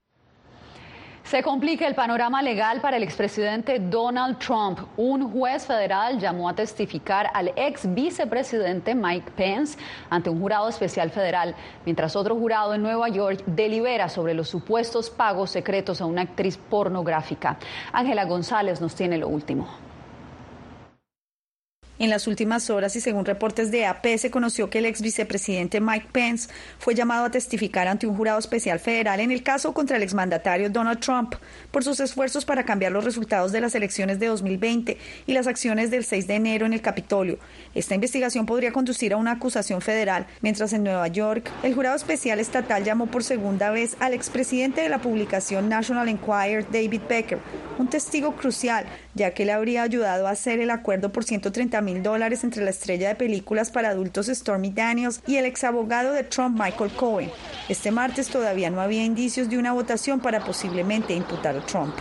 Se 1.26 1.42
complica 1.42 1.88
el 1.88 1.96
panorama 1.96 2.40
legal 2.40 2.80
para 2.80 2.98
el 2.98 3.02
expresidente 3.02 3.80
Donald 3.80 4.38
Trump. 4.38 4.78
Un 4.96 5.32
juez 5.32 5.66
federal 5.66 6.20
llamó 6.20 6.48
a 6.48 6.54
testificar 6.54 7.28
al 7.34 7.52
ex 7.56 7.92
vicepresidente 7.92 8.94
Mike 8.94 9.32
Pence 9.32 9.76
ante 10.08 10.30
un 10.30 10.40
jurado 10.40 10.68
especial 10.68 11.10
federal, 11.10 11.56
mientras 11.84 12.14
otro 12.14 12.36
jurado 12.36 12.74
en 12.74 12.82
Nueva 12.82 13.08
York 13.08 13.42
delibera 13.44 14.08
sobre 14.08 14.34
los 14.34 14.48
supuestos 14.48 15.10
pagos 15.10 15.50
secretos 15.50 16.00
a 16.00 16.06
una 16.06 16.22
actriz 16.22 16.56
pornográfica. 16.58 17.56
Ángela 17.92 18.24
González 18.26 18.80
nos 18.80 18.94
tiene 18.94 19.18
lo 19.18 19.26
último. 19.26 19.85
En 21.98 22.10
las 22.10 22.26
últimas 22.26 22.68
horas 22.68 22.94
y 22.94 23.00
según 23.00 23.24
reportes 23.24 23.70
de 23.70 23.86
AP 23.86 24.18
se 24.18 24.30
conoció 24.30 24.68
que 24.68 24.80
el 24.80 24.84
ex 24.84 25.00
vicepresidente 25.00 25.80
Mike 25.80 26.08
Pence 26.12 26.50
fue 26.78 26.94
llamado 26.94 27.24
a 27.24 27.30
testificar 27.30 27.88
ante 27.88 28.06
un 28.06 28.14
jurado 28.14 28.38
especial 28.38 28.78
federal 28.80 29.18
en 29.18 29.30
el 29.30 29.42
caso 29.42 29.72
contra 29.72 29.96
el 29.96 30.02
exmandatario 30.02 30.68
Donald 30.68 31.00
Trump 31.00 31.36
por 31.70 31.84
sus 31.84 31.98
esfuerzos 32.00 32.44
para 32.44 32.66
cambiar 32.66 32.92
los 32.92 33.02
resultados 33.02 33.50
de 33.50 33.62
las 33.62 33.74
elecciones 33.74 34.18
de 34.18 34.26
2020 34.26 34.98
y 35.26 35.32
las 35.32 35.46
acciones 35.46 35.90
del 35.90 36.04
6 36.04 36.26
de 36.26 36.34
enero 36.34 36.66
en 36.66 36.74
el 36.74 36.82
Capitolio. 36.82 37.38
Esta 37.74 37.94
investigación 37.94 38.44
podría 38.44 38.72
conducir 38.72 39.14
a 39.14 39.16
una 39.16 39.32
acusación 39.32 39.80
federal, 39.80 40.26
mientras 40.42 40.74
en 40.74 40.84
Nueva 40.84 41.08
York 41.08 41.50
el 41.62 41.74
jurado 41.74 41.96
especial 41.96 42.40
estatal 42.40 42.84
llamó 42.84 43.06
por 43.06 43.24
segunda 43.24 43.70
vez 43.70 43.96
al 44.00 44.12
expresidente 44.12 44.82
de 44.82 44.90
la 44.90 45.00
publicación 45.00 45.70
National 45.70 46.10
Enquirer, 46.10 46.70
David 46.70 47.00
Becker, 47.08 47.38
un 47.78 47.88
testigo 47.88 48.36
crucial, 48.36 48.84
ya 49.14 49.30
que 49.30 49.46
le 49.46 49.52
habría 49.52 49.82
ayudado 49.82 50.26
a 50.26 50.32
hacer 50.32 50.60
el 50.60 50.68
acuerdo 50.68 51.10
por 51.10 51.24
130 51.24 51.85
mil 51.86 52.02
dólares 52.02 52.44
entre 52.44 52.64
la 52.64 52.70
estrella 52.70 53.08
de 53.08 53.14
películas 53.14 53.70
para 53.70 53.88
adultos 53.88 54.26
Stormy 54.26 54.70
Daniels 54.70 55.22
y 55.26 55.36
el 55.36 55.46
exabogado 55.46 56.12
de 56.12 56.24
Trump 56.24 56.60
Michael 56.60 56.90
Cohen. 56.92 57.30
Este 57.68 57.90
martes 57.90 58.28
todavía 58.28 58.68
no 58.68 58.80
había 58.80 59.04
indicios 59.04 59.48
de 59.48 59.56
una 59.56 59.72
votación 59.72 60.20
para 60.20 60.44
posiblemente 60.44 61.14
imputar 61.14 61.56
a 61.56 61.64
Trump. 61.64 61.94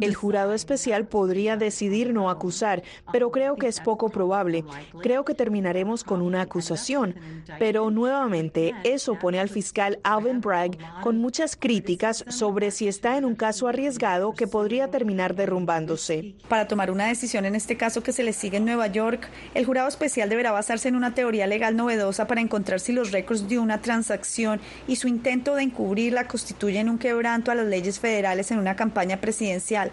El 0.00 0.14
jurado 0.14 0.54
especial 0.54 1.06
podría 1.06 1.56
decidir 1.56 2.12
no 2.12 2.30
acusar, 2.30 2.82
pero 3.12 3.30
creo 3.30 3.56
que 3.56 3.66
es 3.66 3.80
poco 3.80 4.08
probable. 4.08 4.64
Creo 5.02 5.24
que 5.24 5.34
terminaremos 5.34 6.04
con 6.04 6.22
una 6.22 6.42
acusación. 6.42 7.14
Pero 7.58 7.90
nuevamente, 7.90 8.74
eso 8.84 9.18
pone 9.18 9.38
al 9.40 9.48
fiscal 9.48 9.98
Alvin 10.02 10.40
Bragg 10.40 10.78
con 11.02 11.18
muchas 11.18 11.56
críticas 11.56 12.24
sobre 12.28 12.70
si 12.70 12.88
está 12.88 13.16
en 13.16 13.24
un 13.24 13.34
caso 13.34 13.68
arriesgado 13.68 14.32
que 14.32 14.46
podría 14.46 14.88
terminar 14.88 15.34
derrumbándose. 15.34 16.34
Para 16.48 16.68
tomar 16.68 16.90
una 16.90 17.06
decisión 17.06 17.44
en 17.44 17.54
este 17.54 17.76
caso 17.76 18.02
que 18.02 18.12
se 18.12 18.22
le 18.22 18.32
sigue 18.32 18.58
en 18.58 18.64
Nueva 18.64 18.86
York, 18.86 19.28
el 19.54 19.66
jurado 19.66 19.88
especial 19.88 20.28
deberá 20.28 20.52
basarse 20.52 20.88
en 20.88 20.96
una 20.96 21.14
teoría 21.14 21.46
legal 21.46 21.76
novedosa 21.76 22.26
para 22.26 22.40
encontrar 22.40 22.80
si 22.80 22.92
los 22.92 23.12
récords 23.12 23.48
de 23.48 23.58
una 23.58 23.80
transacción 23.80 24.60
y 24.86 24.96
su 24.96 25.08
intento 25.08 25.54
de 25.54 25.62
encubrirla 25.64 26.26
constituyen 26.26 26.88
un 26.88 26.98
quebranto 26.98 27.50
a 27.50 27.54
las 27.54 27.66
leyes 27.66 27.98
federales 27.98 28.50
en 28.50 28.58
una 28.58 28.76
campaña 28.78 29.20
presidencial. 29.20 29.90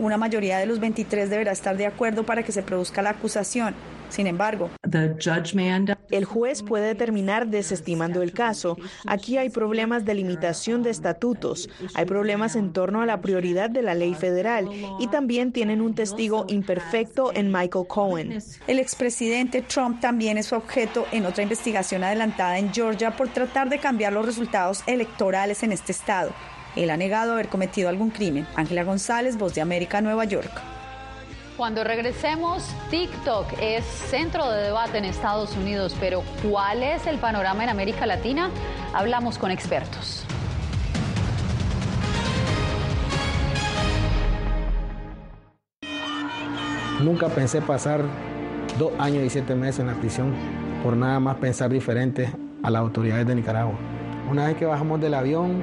Una 0.00 0.16
mayoría 0.16 0.58
de 0.58 0.66
los 0.66 0.80
23 0.80 1.30
deberá 1.30 1.52
estar 1.52 1.76
de 1.76 1.86
acuerdo 1.86 2.24
para 2.24 2.42
que 2.42 2.50
se 2.50 2.64
produzca 2.64 3.02
la 3.02 3.10
acusación. 3.10 3.76
Sin 4.12 4.26
embargo, 4.26 4.68
el 6.10 6.24
juez 6.26 6.62
puede 6.62 6.94
terminar 6.94 7.46
desestimando 7.46 8.20
el 8.20 8.32
caso. 8.32 8.76
Aquí 9.06 9.38
hay 9.38 9.48
problemas 9.48 10.04
de 10.04 10.12
limitación 10.12 10.82
de 10.82 10.90
estatutos, 10.90 11.70
hay 11.94 12.04
problemas 12.04 12.54
en 12.54 12.74
torno 12.74 13.00
a 13.00 13.06
la 13.06 13.22
prioridad 13.22 13.70
de 13.70 13.80
la 13.80 13.94
ley 13.94 14.12
federal 14.14 14.68
y 15.00 15.06
también 15.06 15.50
tienen 15.52 15.80
un 15.80 15.94
testigo 15.94 16.44
imperfecto 16.48 17.32
en 17.34 17.50
Michael 17.50 17.86
Cohen. 17.86 18.42
El 18.66 18.78
expresidente 18.78 19.62
Trump 19.62 20.00
también 20.02 20.36
es 20.36 20.52
objeto 20.52 21.06
en 21.10 21.24
otra 21.24 21.42
investigación 21.42 22.04
adelantada 22.04 22.58
en 22.58 22.70
Georgia 22.70 23.16
por 23.16 23.28
tratar 23.28 23.70
de 23.70 23.78
cambiar 23.78 24.12
los 24.12 24.26
resultados 24.26 24.82
electorales 24.86 25.62
en 25.62 25.72
este 25.72 25.92
estado. 25.92 26.32
Él 26.76 26.90
ha 26.90 26.96
negado 26.96 27.32
haber 27.32 27.48
cometido 27.48 27.88
algún 27.88 28.10
crimen. 28.10 28.46
Ángela 28.56 28.84
González, 28.84 29.36
Voz 29.36 29.54
de 29.54 29.60
América, 29.60 30.00
Nueva 30.00 30.24
York. 30.24 30.50
Cuando 31.56 31.84
regresemos, 31.84 32.64
TikTok 32.90 33.46
es 33.60 33.84
centro 33.84 34.50
de 34.50 34.62
debate 34.62 34.98
en 34.98 35.04
Estados 35.04 35.54
Unidos, 35.56 35.94
pero 36.00 36.22
¿cuál 36.48 36.82
es 36.82 37.06
el 37.06 37.18
panorama 37.18 37.62
en 37.62 37.68
América 37.68 38.06
Latina? 38.06 38.50
Hablamos 38.94 39.36
con 39.36 39.50
expertos. 39.50 40.24
Nunca 47.02 47.28
pensé 47.28 47.60
pasar 47.60 48.00
dos 48.78 48.92
años 48.98 49.24
y 49.24 49.30
siete 49.30 49.54
meses 49.54 49.80
en 49.80 49.88
la 49.88 49.94
prisión 49.94 50.32
por 50.82 50.96
nada 50.96 51.20
más 51.20 51.36
pensar 51.36 51.70
diferente 51.70 52.32
a 52.62 52.70
las 52.70 52.80
autoridades 52.80 53.26
de 53.26 53.34
Nicaragua. 53.34 53.74
Una 54.30 54.46
vez 54.46 54.56
que 54.56 54.64
bajamos 54.64 55.00
del 55.00 55.14
avión, 55.14 55.62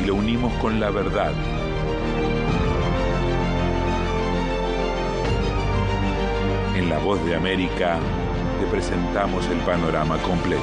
y 0.00 0.06
lo 0.06 0.14
unimos 0.14 0.52
con 0.54 0.80
la 0.80 0.90
verdad. 0.90 1.32
En 6.76 6.88
La 6.88 6.98
Voz 6.98 7.24
de 7.24 7.34
América 7.34 7.98
te 8.60 8.66
presentamos 8.66 9.46
el 9.48 9.58
panorama 9.58 10.16
completo. 10.18 10.62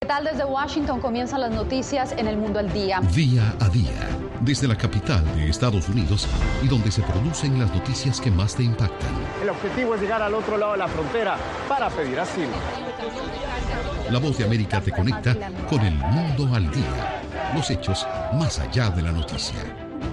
¿Qué 0.00 0.06
tal 0.06 0.24
desde 0.24 0.44
Washington 0.44 1.00
comienzan 1.00 1.40
las 1.40 1.50
noticias 1.50 2.12
en 2.12 2.28
el 2.28 2.36
mundo 2.36 2.60
al 2.60 2.72
día? 2.72 3.00
Día 3.00 3.54
a 3.60 3.68
día, 3.68 4.08
desde 4.40 4.68
la 4.68 4.76
capital 4.76 5.24
de 5.34 5.48
Estados 5.48 5.88
Unidos 5.88 6.28
y 6.62 6.68
donde 6.68 6.92
se 6.92 7.02
producen 7.02 7.58
las 7.58 7.74
noticias 7.74 8.20
que 8.20 8.30
más 8.30 8.54
te 8.54 8.62
impactan. 8.62 9.10
El 9.42 9.48
objetivo 9.48 9.96
es 9.96 10.00
llegar 10.00 10.22
al 10.22 10.34
otro 10.34 10.56
lado 10.56 10.72
de 10.72 10.78
la 10.78 10.88
frontera 10.88 11.36
para 11.68 11.90
pedir 11.90 12.20
asilo. 12.20 12.52
La 14.10 14.20
voz 14.20 14.38
de 14.38 14.44
América 14.44 14.80
te 14.80 14.92
conecta 14.92 15.36
con 15.68 15.80
el 15.80 15.94
mundo 15.94 16.48
al 16.54 16.70
día, 16.70 17.22
los 17.54 17.70
hechos 17.70 18.06
más 18.34 18.58
allá 18.60 18.90
de 18.90 19.02
la 19.02 19.10
noticia, 19.10 19.58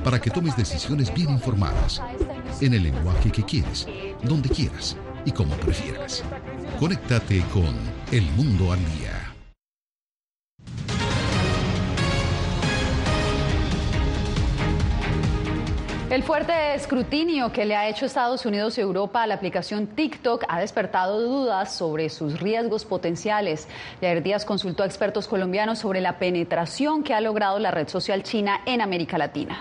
para 0.04 0.20
que 0.20 0.32
tomes 0.32 0.58
decisiones 0.58 1.14
bien 1.14 1.30
informadas, 1.30 2.02
en 2.60 2.74
el 2.74 2.84
lenguaje 2.84 3.32
que 3.32 3.44
quieres, 3.44 3.88
donde 4.24 4.50
quieras 4.50 4.98
y 5.26 5.32
como 5.32 5.56
prefieras. 5.56 6.24
Conéctate 6.80 7.42
con 7.54 7.76
El 8.12 8.24
Mundo 8.32 8.74
al 8.74 8.80
Día. 8.98 9.23
El 16.14 16.22
fuerte 16.22 16.76
escrutinio 16.76 17.52
que 17.52 17.66
le 17.66 17.76
ha 17.76 17.90
hecho 17.90 18.06
Estados 18.06 18.46
Unidos 18.46 18.78
y 18.78 18.82
Europa 18.82 19.24
a 19.24 19.26
la 19.26 19.34
aplicación 19.34 19.88
TikTok 19.88 20.44
ha 20.48 20.60
despertado 20.60 21.20
dudas 21.20 21.76
sobre 21.76 22.08
sus 22.10 22.40
riesgos 22.40 22.86
potenciales. 22.86 23.68
Jair 24.00 24.22
Díaz 24.22 24.46
consultó 24.46 24.84
a 24.84 24.86
expertos 24.86 25.28
colombianos 25.28 25.80
sobre 25.80 26.02
la 26.02 26.20
penetración 26.20 27.02
que 27.04 27.16
ha 27.16 27.20
logrado 27.20 27.58
la 27.58 27.72
red 27.72 27.88
social 27.88 28.22
china 28.22 28.62
en 28.68 28.82
América 28.82 29.18
Latina 29.18 29.58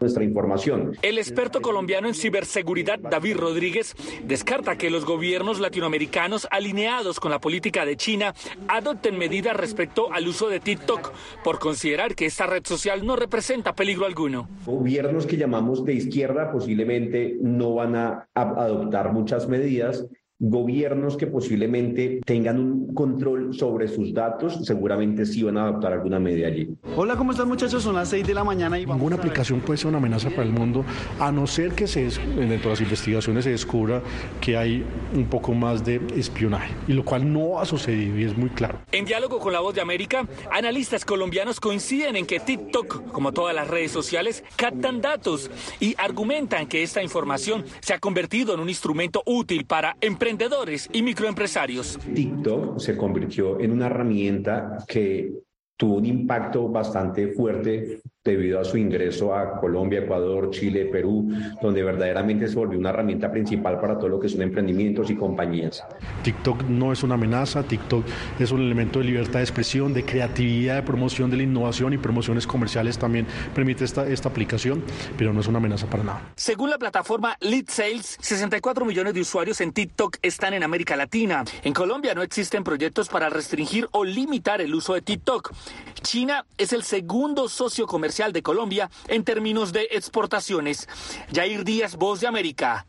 nuestra 0.00 0.24
información. 0.24 0.92
El 1.02 1.18
experto 1.18 1.60
colombiano 1.60 2.08
en 2.08 2.14
ciberseguridad 2.14 2.98
David 2.98 3.36
Rodríguez 3.36 3.94
descarta 4.24 4.76
que 4.76 4.90
los 4.90 5.04
gobiernos 5.04 5.60
latinoamericanos 5.60 6.48
alineados 6.50 7.20
con 7.20 7.30
la 7.30 7.40
política 7.40 7.84
de 7.84 7.96
China 7.96 8.34
adopten 8.68 9.18
medidas 9.18 9.56
respecto 9.56 10.12
al 10.12 10.26
uso 10.26 10.48
de 10.48 10.60
TikTok 10.60 11.12
por 11.44 11.58
considerar 11.58 12.14
que 12.14 12.26
esta 12.26 12.46
red 12.46 12.64
social 12.64 13.04
no 13.04 13.16
representa 13.16 13.74
peligro 13.74 14.06
alguno. 14.06 14.48
Gobiernos 14.64 15.26
que 15.26 15.36
llamamos 15.36 15.84
de 15.84 15.94
izquierda 15.94 16.50
posiblemente 16.50 17.36
no 17.40 17.74
van 17.74 17.96
a 17.96 18.28
adoptar 18.34 19.12
muchas 19.12 19.48
medidas 19.48 20.06
gobiernos 20.40 21.18
que 21.18 21.26
posiblemente 21.26 22.20
tengan 22.24 22.58
un 22.58 22.94
control 22.94 23.54
sobre 23.54 23.88
sus 23.88 24.14
datos, 24.14 24.58
seguramente 24.64 25.26
sí 25.26 25.42
van 25.42 25.58
a 25.58 25.64
adoptar 25.64 25.92
alguna 25.92 26.18
medida 26.18 26.48
allí. 26.48 26.70
Hola, 26.96 27.14
¿cómo 27.16 27.32
están 27.32 27.46
muchachos? 27.46 27.82
Son 27.82 27.94
las 27.94 28.08
6 28.08 28.26
de 28.26 28.34
la 28.34 28.42
mañana 28.42 28.78
y 28.78 28.86
Ninguna 28.86 29.16
aplicación 29.16 29.60
puede 29.60 29.76
ser 29.76 29.88
una 29.88 29.98
amenaza 29.98 30.30
para 30.30 30.44
el 30.44 30.52
mundo, 30.52 30.84
a 31.18 31.30
no 31.30 31.46
ser 31.46 31.72
que 31.72 31.86
se, 31.86 32.04
dentro 32.04 32.46
de 32.46 32.68
las 32.70 32.80
investigaciones 32.80 33.44
se 33.44 33.50
descubra 33.50 34.02
que 34.40 34.56
hay 34.56 34.82
un 35.14 35.26
poco 35.26 35.52
más 35.52 35.84
de 35.84 36.00
espionaje, 36.16 36.72
y 36.88 36.94
lo 36.94 37.04
cual 37.04 37.30
no 37.30 37.60
ha 37.60 37.66
sucedido 37.66 38.18
y 38.18 38.24
es 38.24 38.36
muy 38.36 38.48
claro. 38.48 38.78
En 38.92 39.04
diálogo 39.04 39.40
con 39.40 39.52
La 39.52 39.60
Voz 39.60 39.74
de 39.74 39.82
América, 39.82 40.26
analistas 40.50 41.04
colombianos 41.04 41.60
coinciden 41.60 42.16
en 42.16 42.24
que 42.24 42.40
TikTok, 42.40 43.12
como 43.12 43.32
todas 43.32 43.54
las 43.54 43.68
redes 43.68 43.90
sociales, 43.90 44.42
captan 44.56 45.02
datos 45.02 45.50
y 45.80 45.94
argumentan 45.98 46.66
que 46.66 46.82
esta 46.82 47.02
información 47.02 47.64
se 47.80 47.92
ha 47.92 47.98
convertido 47.98 48.54
en 48.54 48.60
un 48.60 48.70
instrumento 48.70 49.22
útil 49.26 49.66
para 49.66 49.96
emprender 50.00 50.29
emprendedores 50.30 50.88
y 50.92 51.02
microempresarios. 51.02 51.98
TikTok 52.14 52.78
se 52.78 52.96
convirtió 52.96 53.60
en 53.60 53.72
una 53.72 53.86
herramienta 53.86 54.78
que 54.86 55.32
tuvo 55.76 55.96
un 55.96 56.06
impacto 56.06 56.68
bastante 56.68 57.32
fuerte 57.32 58.00
debido 58.22 58.60
a 58.60 58.64
su 58.64 58.76
ingreso 58.76 59.34
a 59.34 59.58
Colombia, 59.58 60.00
Ecuador, 60.00 60.50
Chile, 60.50 60.84
Perú, 60.92 61.32
donde 61.62 61.82
verdaderamente 61.82 62.48
se 62.48 62.54
volvió 62.54 62.78
una 62.78 62.90
herramienta 62.90 63.32
principal 63.32 63.80
para 63.80 63.96
todo 63.96 64.10
lo 64.10 64.20
que 64.20 64.28
son 64.28 64.42
emprendimientos 64.42 65.08
y 65.08 65.16
compañías. 65.16 65.82
TikTok 66.22 66.64
no 66.64 66.92
es 66.92 67.02
una 67.02 67.14
amenaza, 67.14 67.62
TikTok 67.62 68.04
es 68.38 68.52
un 68.52 68.60
elemento 68.60 68.98
de 68.98 69.06
libertad 69.06 69.38
de 69.38 69.44
expresión, 69.44 69.94
de 69.94 70.04
creatividad, 70.04 70.74
de 70.74 70.82
promoción 70.82 71.30
de 71.30 71.38
la 71.38 71.44
innovación 71.44 71.94
y 71.94 71.96
promociones 71.96 72.46
comerciales 72.46 72.98
también 72.98 73.26
permite 73.54 73.86
esta, 73.86 74.06
esta 74.06 74.28
aplicación, 74.28 74.84
pero 75.16 75.32
no 75.32 75.40
es 75.40 75.46
una 75.46 75.56
amenaza 75.56 75.86
para 75.86 76.04
nada. 76.04 76.32
Según 76.36 76.68
la 76.68 76.76
plataforma 76.76 77.38
Lead 77.40 77.68
Sales, 77.68 78.18
64 78.20 78.84
millones 78.84 79.14
de 79.14 79.22
usuarios 79.22 79.62
en 79.62 79.72
TikTok 79.72 80.18
están 80.20 80.52
en 80.52 80.62
América 80.62 80.94
Latina. 80.94 81.42
En 81.64 81.72
Colombia 81.72 82.14
no 82.14 82.20
existen 82.20 82.64
proyectos 82.64 83.08
para 83.08 83.30
restringir 83.30 83.88
o 83.92 84.04
limitar 84.04 84.60
el 84.60 84.74
uso 84.74 84.92
de 84.92 85.00
TikTok. 85.00 85.54
China 86.02 86.44
es 86.58 86.74
el 86.74 86.82
segundo 86.82 87.48
socio 87.48 87.86
comercial 87.86 88.09
de 88.10 88.42
Colombia 88.42 88.90
en 89.06 89.24
términos 89.24 89.72
de 89.72 89.88
exportaciones. 89.92 90.88
Jair 91.32 91.64
Díaz, 91.64 91.96
Voz 91.96 92.20
de 92.20 92.26
América, 92.26 92.84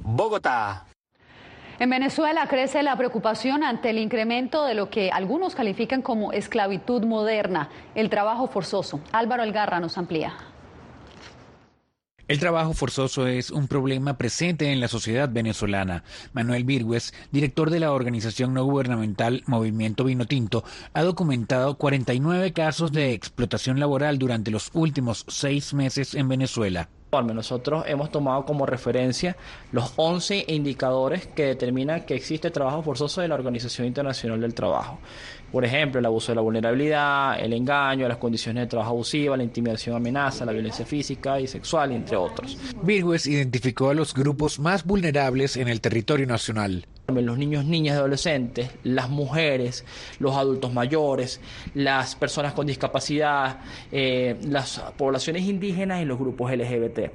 Bogotá. 0.00 0.86
En 1.80 1.90
Venezuela 1.90 2.46
crece 2.46 2.82
la 2.82 2.96
preocupación 2.96 3.64
ante 3.64 3.90
el 3.90 3.98
incremento 3.98 4.64
de 4.64 4.74
lo 4.74 4.90
que 4.90 5.10
algunos 5.10 5.54
califican 5.54 6.02
como 6.02 6.32
esclavitud 6.32 7.04
moderna, 7.04 7.68
el 7.94 8.10
trabajo 8.10 8.46
forzoso. 8.46 9.00
Álvaro 9.12 9.42
Algarra 9.42 9.80
nos 9.80 9.98
amplía. 9.98 10.34
El 12.30 12.38
trabajo 12.38 12.74
forzoso 12.74 13.26
es 13.26 13.50
un 13.50 13.66
problema 13.66 14.16
presente 14.16 14.70
en 14.70 14.78
la 14.78 14.86
sociedad 14.86 15.28
venezolana. 15.28 16.04
Manuel 16.32 16.62
Virgües, 16.62 17.12
director 17.32 17.70
de 17.70 17.80
la 17.80 17.90
organización 17.90 18.54
no 18.54 18.62
gubernamental 18.62 19.42
Movimiento 19.48 20.04
Vino 20.04 20.28
Tinto, 20.28 20.62
ha 20.92 21.02
documentado 21.02 21.76
49 21.76 22.52
casos 22.52 22.92
de 22.92 23.14
explotación 23.14 23.80
laboral 23.80 24.20
durante 24.20 24.52
los 24.52 24.70
últimos 24.74 25.24
seis 25.26 25.74
meses 25.74 26.14
en 26.14 26.28
Venezuela. 26.28 26.88
Nosotros 27.10 27.84
hemos 27.88 28.12
tomado 28.12 28.44
como 28.44 28.66
referencia 28.66 29.36
los 29.72 29.94
11 29.96 30.44
indicadores 30.46 31.26
que 31.26 31.44
determinan 31.44 32.06
que 32.06 32.14
existe 32.14 32.52
trabajo 32.52 32.82
forzoso 32.84 33.20
de 33.20 33.26
la 33.26 33.34
Organización 33.34 33.88
Internacional 33.88 34.40
del 34.40 34.54
Trabajo. 34.54 35.00
Por 35.50 35.64
ejemplo, 35.64 35.98
el 35.98 36.06
abuso 36.06 36.30
de 36.30 36.36
la 36.36 36.42
vulnerabilidad, 36.42 37.40
el 37.40 37.52
engaño, 37.52 38.06
las 38.06 38.18
condiciones 38.18 38.62
de 38.62 38.66
trabajo 38.68 38.92
abusiva, 38.92 39.36
la 39.36 39.42
intimidación, 39.42 39.96
amenaza, 39.96 40.44
la 40.44 40.52
violencia 40.52 40.86
física 40.86 41.40
y 41.40 41.48
sexual, 41.48 41.90
entre 41.90 42.16
otros. 42.16 42.56
Virgües 42.82 43.26
identificó 43.26 43.90
a 43.90 43.94
los 43.94 44.14
grupos 44.14 44.60
más 44.60 44.84
vulnerables 44.84 45.56
en 45.56 45.66
el 45.66 45.80
territorio 45.80 46.28
nacional 46.28 46.86
los 47.14 47.38
niños, 47.38 47.64
niñas 47.64 47.96
y 47.96 47.98
adolescentes, 47.98 48.70
las 48.82 49.08
mujeres, 49.10 49.84
los 50.18 50.36
adultos 50.36 50.72
mayores, 50.72 51.40
las 51.74 52.16
personas 52.16 52.52
con 52.52 52.66
discapacidad, 52.66 53.58
eh, 53.92 54.36
las 54.42 54.78
poblaciones 54.96 55.42
indígenas 55.42 56.02
y 56.02 56.04
los 56.04 56.18
grupos 56.18 56.52
LGBT. 56.52 57.10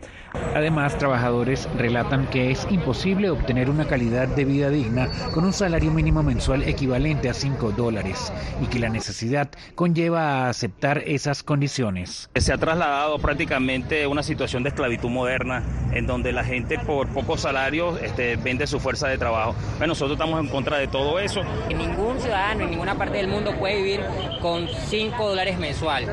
Además, 0.54 0.98
trabajadores 0.98 1.68
relatan 1.78 2.28
que 2.30 2.52
es 2.52 2.68
imposible 2.70 3.30
obtener 3.30 3.70
una 3.70 3.88
calidad 3.88 4.28
de 4.28 4.46
vida 4.46 4.70
digna 4.70 5.10
con 5.34 5.46
un 5.46 5.54
salario 5.54 5.92
mínimo 5.92 6.24
mensual 6.24 6.64
equivalente 6.64 7.30
a 7.30 7.34
5 7.34 7.72
dólares 7.72 8.32
y 8.62 8.68
que 8.68 8.80
la 8.80 8.90
necesidad 8.90 9.50
conlleva 9.76 10.46
a 10.46 10.50
aceptar 10.50 11.04
esas 11.06 11.44
condiciones. 11.44 12.30
Se 12.36 12.54
ha 12.54 12.58
trasladado 12.58 13.20
prácticamente 13.20 14.08
una 14.08 14.24
situación 14.24 14.64
de 14.64 14.70
esclavitud 14.70 15.10
moderna 15.10 15.64
en 15.96 16.06
donde 16.06 16.32
la 16.32 16.44
gente 16.44 16.78
por 16.78 17.08
pocos 17.08 17.42
salarios 17.42 18.00
este, 18.02 18.36
vende 18.36 18.68
su 18.68 18.80
fuerza 18.80 19.08
de 19.08 19.18
trabajo. 19.18 19.56
Nosotros 19.80 20.12
estamos 20.12 20.40
en 20.40 20.50
contra 20.50 20.78
de 20.78 20.88
todo 20.88 21.20
eso. 21.20 21.42
Ningún 21.70 22.20
ciudadano 22.20 22.66
en 22.66 22.72
ninguna 22.72 22.96
parte 22.96 23.18
del 23.18 23.28
mundo 23.28 23.56
puede 23.58 23.78
vivir 23.78 24.02
con 24.42 24.68
5 24.68 25.30
dólares 25.30 25.58
mensual. 25.58 26.06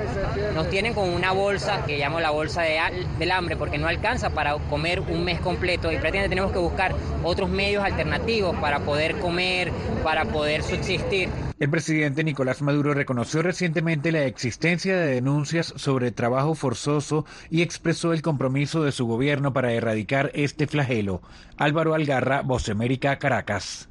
Nos 0.54 0.70
tienen 0.70 0.94
con 0.94 1.08
una 1.08 1.32
bolsa 1.32 1.84
que 1.84 1.98
llamo 1.98 2.20
la 2.20 2.30
bolsa 2.30 2.62
de, 2.62 2.80
del 3.18 3.30
hambre 3.30 3.56
porque 3.56 3.76
no 3.76 3.88
alcanza 3.88 4.30
para 4.30 4.54
comer 4.70 5.00
un 5.00 5.24
mes 5.24 5.40
completo 5.40 5.90
y 5.90 5.96
prácticamente 5.96 6.28
tenemos 6.28 6.52
que 6.52 6.58
buscar 6.58 6.94
otros 7.24 7.50
medios 7.50 7.84
alternativos 7.84 8.56
para 8.56 8.80
poder 8.80 9.18
comer, 9.18 9.72
para 10.04 10.24
poder 10.24 10.62
subsistir. 10.62 11.28
El 11.62 11.70
presidente 11.70 12.24
Nicolás 12.24 12.60
Maduro 12.60 12.92
reconoció 12.92 13.40
recientemente 13.40 14.10
la 14.10 14.24
existencia 14.24 14.96
de 14.96 15.14
denuncias 15.14 15.72
sobre 15.76 16.10
trabajo 16.10 16.56
forzoso 16.56 17.24
y 17.50 17.62
expresó 17.62 18.12
el 18.12 18.20
compromiso 18.20 18.82
de 18.82 18.90
su 18.90 19.06
gobierno 19.06 19.52
para 19.52 19.70
erradicar 19.70 20.32
este 20.34 20.66
flagelo. 20.66 21.22
Álvaro 21.56 21.94
Algarra, 21.94 22.42
Voz 22.42 22.68
América, 22.68 23.20
Caracas. 23.20 23.88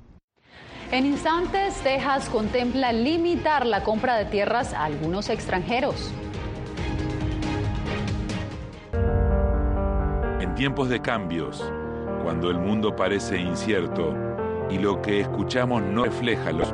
En 0.91 1.05
instantes, 1.05 1.75
Texas 1.81 2.27
contempla 2.27 2.91
limitar 2.91 3.65
la 3.65 3.83
compra 3.83 4.17
de 4.17 4.25
tierras 4.25 4.73
a 4.73 4.83
algunos 4.83 5.29
extranjeros. 5.29 6.11
En 10.41 10.53
tiempos 10.55 10.89
de 10.89 11.01
cambios, 11.01 11.71
cuando 12.21 12.51
el 12.51 12.59
mundo 12.59 12.97
parece 12.97 13.39
incierto 13.39 14.13
y 14.69 14.77
lo 14.77 15.01
que 15.01 15.21
escuchamos 15.21 15.81
no 15.81 16.03
refleja 16.03 16.51
los 16.51 16.73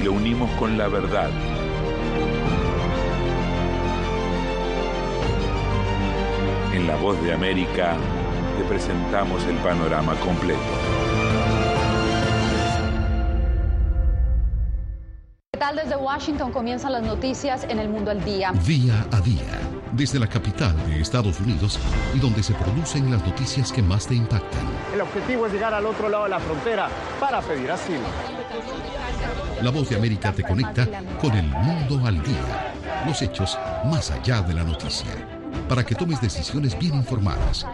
y 0.00 0.04
lo 0.04 0.12
unimos 0.12 0.50
con 0.52 0.78
la 0.78 0.88
verdad. 0.88 1.30
En 6.72 6.86
La 6.86 6.96
Voz 6.96 7.22
de 7.22 7.32
América 7.32 7.96
te 8.56 8.64
presentamos 8.64 9.44
el 9.44 9.56
panorama 9.56 10.14
completo. 10.16 10.60
¿Qué 15.52 15.58
tal 15.58 15.76
desde 15.76 15.96
Washington 15.96 16.52
comienzan 16.52 16.92
las 16.92 17.02
noticias 17.02 17.64
en 17.64 17.78
el 17.78 17.88
mundo 17.88 18.10
al 18.10 18.24
día? 18.24 18.52
Día 18.66 19.06
a 19.12 19.20
día, 19.20 19.60
desde 19.92 20.18
la 20.18 20.26
capital 20.26 20.74
de 20.86 21.00
Estados 21.00 21.38
Unidos 21.40 21.78
y 22.14 22.18
donde 22.18 22.42
se 22.42 22.54
producen 22.54 23.10
las 23.10 23.24
noticias 23.26 23.70
que 23.72 23.82
más 23.82 24.06
te 24.06 24.14
impactan. 24.14 24.60
El 24.94 25.02
objetivo 25.02 25.46
es 25.46 25.52
llegar 25.52 25.74
al 25.74 25.84
otro 25.84 26.08
lado 26.08 26.24
de 26.24 26.30
la 26.30 26.40
frontera 26.40 26.88
para 27.20 27.42
pedir 27.42 27.70
asilo. 27.70 28.06
La 29.62 29.70
voz 29.70 29.88
de 29.90 29.96
América 29.96 30.32
te 30.32 30.42
conecta 30.42 30.86
con 31.20 31.32
el 31.32 31.46
mundo 31.46 32.06
al 32.06 32.22
día 32.22 32.74
Los 33.06 33.20
hechos 33.22 33.58
más 33.84 34.10
allá 34.10 34.40
de 34.42 34.54
la 34.54 34.64
noticia. 34.64 35.10
Para 35.68 35.84
que 35.84 35.94
tomes 35.94 36.20
decisiones 36.20 36.78
bien 36.78 36.94
informadas. 36.94 37.66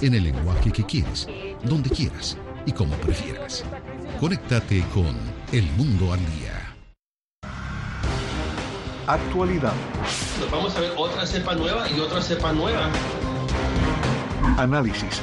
En 0.00 0.14
el 0.14 0.24
lenguaje 0.24 0.70
que 0.72 0.84
quieres, 0.84 1.28
donde 1.62 1.90
quieras 1.90 2.36
y 2.66 2.72
como 2.72 2.94
prefieras. 2.96 3.64
Conéctate 4.20 4.82
con 4.94 5.14
El 5.52 5.70
Mundo 5.72 6.12
al 6.12 6.20
Día. 6.20 6.74
Actualidad. 9.06 9.72
vamos 10.50 10.74
a 10.76 10.80
ver 10.80 10.92
otra 10.96 11.24
cepa 11.26 11.54
nueva 11.54 11.88
y 11.88 12.00
otra 12.00 12.20
cepa 12.20 12.52
nueva. 12.52 12.90
Análisis. 14.56 15.22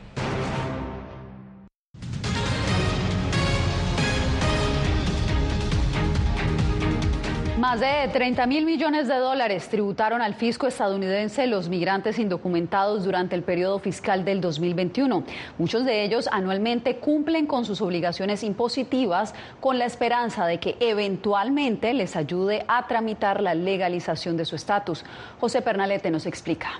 Más 7.71 7.79
de 7.79 8.09
30 8.11 8.47
mil 8.47 8.65
millones 8.65 9.07
de 9.07 9.15
dólares 9.15 9.69
tributaron 9.69 10.21
al 10.21 10.33
fisco 10.33 10.67
estadounidense 10.67 11.47
los 11.47 11.69
migrantes 11.69 12.19
indocumentados 12.19 13.05
durante 13.05 13.33
el 13.33 13.43
periodo 13.43 13.79
fiscal 13.79 14.25
del 14.25 14.41
2021. 14.41 15.23
Muchos 15.57 15.85
de 15.85 16.03
ellos 16.03 16.27
anualmente 16.33 16.97
cumplen 16.97 17.47
con 17.47 17.63
sus 17.63 17.79
obligaciones 17.79 18.43
impositivas 18.43 19.33
con 19.61 19.79
la 19.79 19.85
esperanza 19.85 20.45
de 20.45 20.59
que 20.59 20.75
eventualmente 20.81 21.93
les 21.93 22.17
ayude 22.17 22.65
a 22.67 22.87
tramitar 22.87 23.39
la 23.39 23.55
legalización 23.55 24.35
de 24.35 24.43
su 24.43 24.57
estatus. 24.57 25.05
José 25.39 25.61
Pernalete 25.61 26.11
nos 26.11 26.25
explica. 26.25 26.71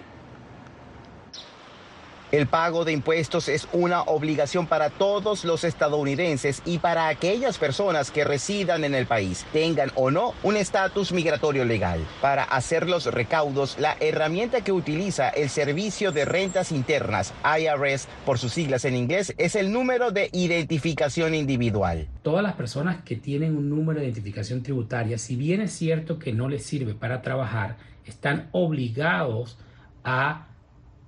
El 2.31 2.47
pago 2.47 2.85
de 2.85 2.93
impuestos 2.93 3.49
es 3.49 3.67
una 3.73 4.03
obligación 4.03 4.65
para 4.65 4.89
todos 4.89 5.43
los 5.43 5.65
estadounidenses 5.65 6.61
y 6.65 6.77
para 6.77 7.09
aquellas 7.09 7.57
personas 7.57 8.09
que 8.09 8.23
residan 8.23 8.85
en 8.85 8.95
el 8.95 9.05
país, 9.05 9.45
tengan 9.51 9.91
o 9.95 10.11
no 10.11 10.33
un 10.41 10.55
estatus 10.55 11.11
migratorio 11.11 11.65
legal. 11.65 11.99
Para 12.21 12.45
hacer 12.45 12.89
los 12.89 13.05
recaudos, 13.07 13.77
la 13.79 13.97
herramienta 13.99 14.61
que 14.61 14.71
utiliza 14.71 15.27
el 15.27 15.49
Servicio 15.49 16.13
de 16.13 16.23
Rentas 16.23 16.71
Internas, 16.71 17.33
IRS 17.43 18.07
por 18.25 18.39
sus 18.39 18.53
siglas 18.53 18.85
en 18.85 18.95
inglés, 18.95 19.33
es 19.37 19.57
el 19.57 19.73
número 19.73 20.11
de 20.11 20.29
identificación 20.31 21.35
individual. 21.35 22.07
Todas 22.21 22.43
las 22.43 22.53
personas 22.53 23.03
que 23.03 23.17
tienen 23.17 23.57
un 23.57 23.69
número 23.69 23.99
de 23.99 24.05
identificación 24.05 24.63
tributaria, 24.63 25.17
si 25.17 25.35
bien 25.35 25.59
es 25.59 25.73
cierto 25.73 26.17
que 26.17 26.31
no 26.31 26.47
les 26.47 26.63
sirve 26.63 26.93
para 26.93 27.21
trabajar, 27.21 27.75
están 28.05 28.47
obligados 28.53 29.57
a 30.05 30.47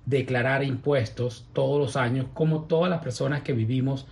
declarar 0.06 0.64
impuestos 0.64 1.46
todos 1.52 1.80
los 1.80 1.96
años, 1.96 2.26
como 2.34 2.64
todas 2.64 2.90
las 2.90 3.02
personas 3.02 3.42
que 3.42 3.52
vivimos 3.52 4.06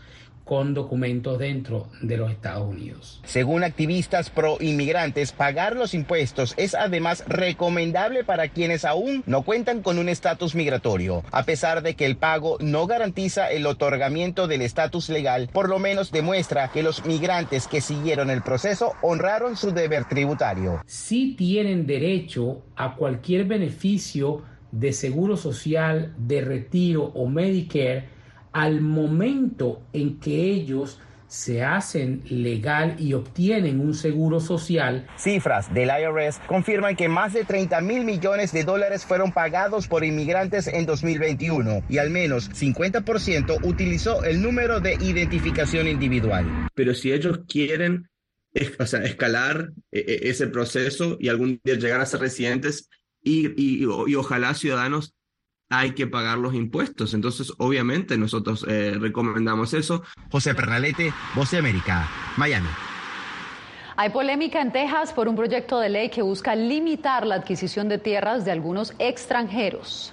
con 0.45 0.75
documentos 0.75 1.39
dentro 1.39 1.89
de 2.01 2.17
los 2.17 2.31
Estados 2.31 2.69
Unidos. 2.69 3.21
Según 3.25 3.65
activistas 3.65 4.29
pro 4.31 4.57
inmigrantes, 4.61 5.33
pagar 5.33 5.77
los 5.77 5.95
impuestos 5.95 6.55
es 6.57 6.75
además 6.75 7.25
recomendable 7.29 8.25
para 8.25 8.49
quienes 8.49 8.85
aún 8.85 9.23
no 9.27 9.43
cuentan 9.43 9.83
con 9.83 9.99
un 9.99 10.09
estatus 10.09 10.55
migratorio. 10.55 11.23
A 11.31 11.45
pesar 11.45 11.83
de 11.83 11.95
que 11.95 12.07
el 12.07 12.17
pago 12.17 12.57
no 12.61 12.87
garantiza 12.87 13.51
el 13.51 13.67
otorgamiento 13.67 14.49
del 14.49 14.63
estatus 14.63 15.09
legal, 15.09 15.49
por 15.53 15.69
lo 15.69 15.79
menos 15.79 16.11
demuestra 16.11 16.69
que 16.69 16.83
los 16.83 17.05
migrantes 17.05 17.69
que 17.69 17.81
siguieron 17.81 18.29
el 18.29 18.43
proceso 18.43 18.95
honraron 19.01 19.57
su 19.57 19.73
deber 19.73 20.07
tributario. 20.07 20.83
Sí 20.87 21.35
tienen 21.39 21.87
derecho 21.87 22.63
a 22.77 22.97
cualquier 22.97 23.45
beneficio 23.45 24.43
de 24.73 24.93
seguro 24.93 25.37
social, 25.37 26.15
de 26.19 26.41
retiro 26.41 27.05
o 27.05 27.29
Medicare 27.29 28.09
al 28.53 28.81
momento 28.81 29.83
en 29.93 30.19
que 30.19 30.51
ellos 30.51 30.99
se 31.33 31.63
hacen 31.63 32.23
legal 32.29 32.97
y 32.99 33.15
obtienen 33.15 33.81
un 33.81 33.95
seguro 33.95 34.39
social. 34.39 35.07
Cifras 35.17 35.73
del 35.73 35.89
IRS 35.89 36.41
confirman 36.47 36.95
que 36.95 37.09
más 37.09 37.33
de 37.33 37.45
30 37.45 37.81
mil 37.81 38.05
millones 38.05 38.53
de 38.53 38.65
dólares 38.65 39.07
fueron 39.07 39.33
pagados 39.33 39.89
por 39.89 40.05
inmigrantes 40.05 40.67
en 40.67 40.85
2021 40.85 41.85
y 41.89 41.97
al 41.97 42.11
menos 42.11 42.51
50% 42.51 43.61
utilizó 43.65 44.23
el 44.25 44.43
número 44.43 44.81
de 44.81 44.93
identificación 45.01 45.89
individual. 45.89 46.69
Pero 46.75 46.93
si 46.93 47.13
ellos 47.13 47.41
quieren 47.49 48.11
escalar 48.53 49.73
eh, 49.91 50.05
eh, 50.07 50.21
ese 50.25 50.49
proceso 50.49 51.17
y 51.19 51.31
algún 51.31 51.63
día 51.65 51.77
llegar 51.77 52.03
a 52.03 52.07
ser 52.07 52.21
residentes, 52.21 52.91
y, 53.23 53.85
ojalá 54.15 54.55
ciudadanos 54.55 55.15
hay 55.71 55.93
que 55.95 56.07
pagar 56.07 56.39
los 56.39 56.55
impuestos. 56.55 57.15
Entonces, 57.15 57.53
obviamente, 57.59 58.19
nosotros 58.19 58.65
eh, 58.69 58.95
recomendamos 58.99 59.73
eso. 59.73 60.03
José 60.31 60.55
Pernalete, 60.55 61.15
Voz 61.35 61.51
de 61.51 61.59
América, 61.59 62.09
Miami. 62.37 62.69
Hay 63.97 64.11
polémica 64.11 64.61
en 64.61 64.73
Texas 64.73 65.13
por 65.13 65.29
un 65.29 65.37
proyecto 65.37 65.79
de 65.79 65.89
ley 65.89 66.11
que 66.11 66.23
busca 66.23 66.55
limitar 66.55 67.27
la 67.27 67.37
adquisición 67.37 67.89
de 67.89 67.99
tierras 67.99 68.45
de 68.45 68.51
algunos 68.51 68.95
extranjeros. 68.99 70.13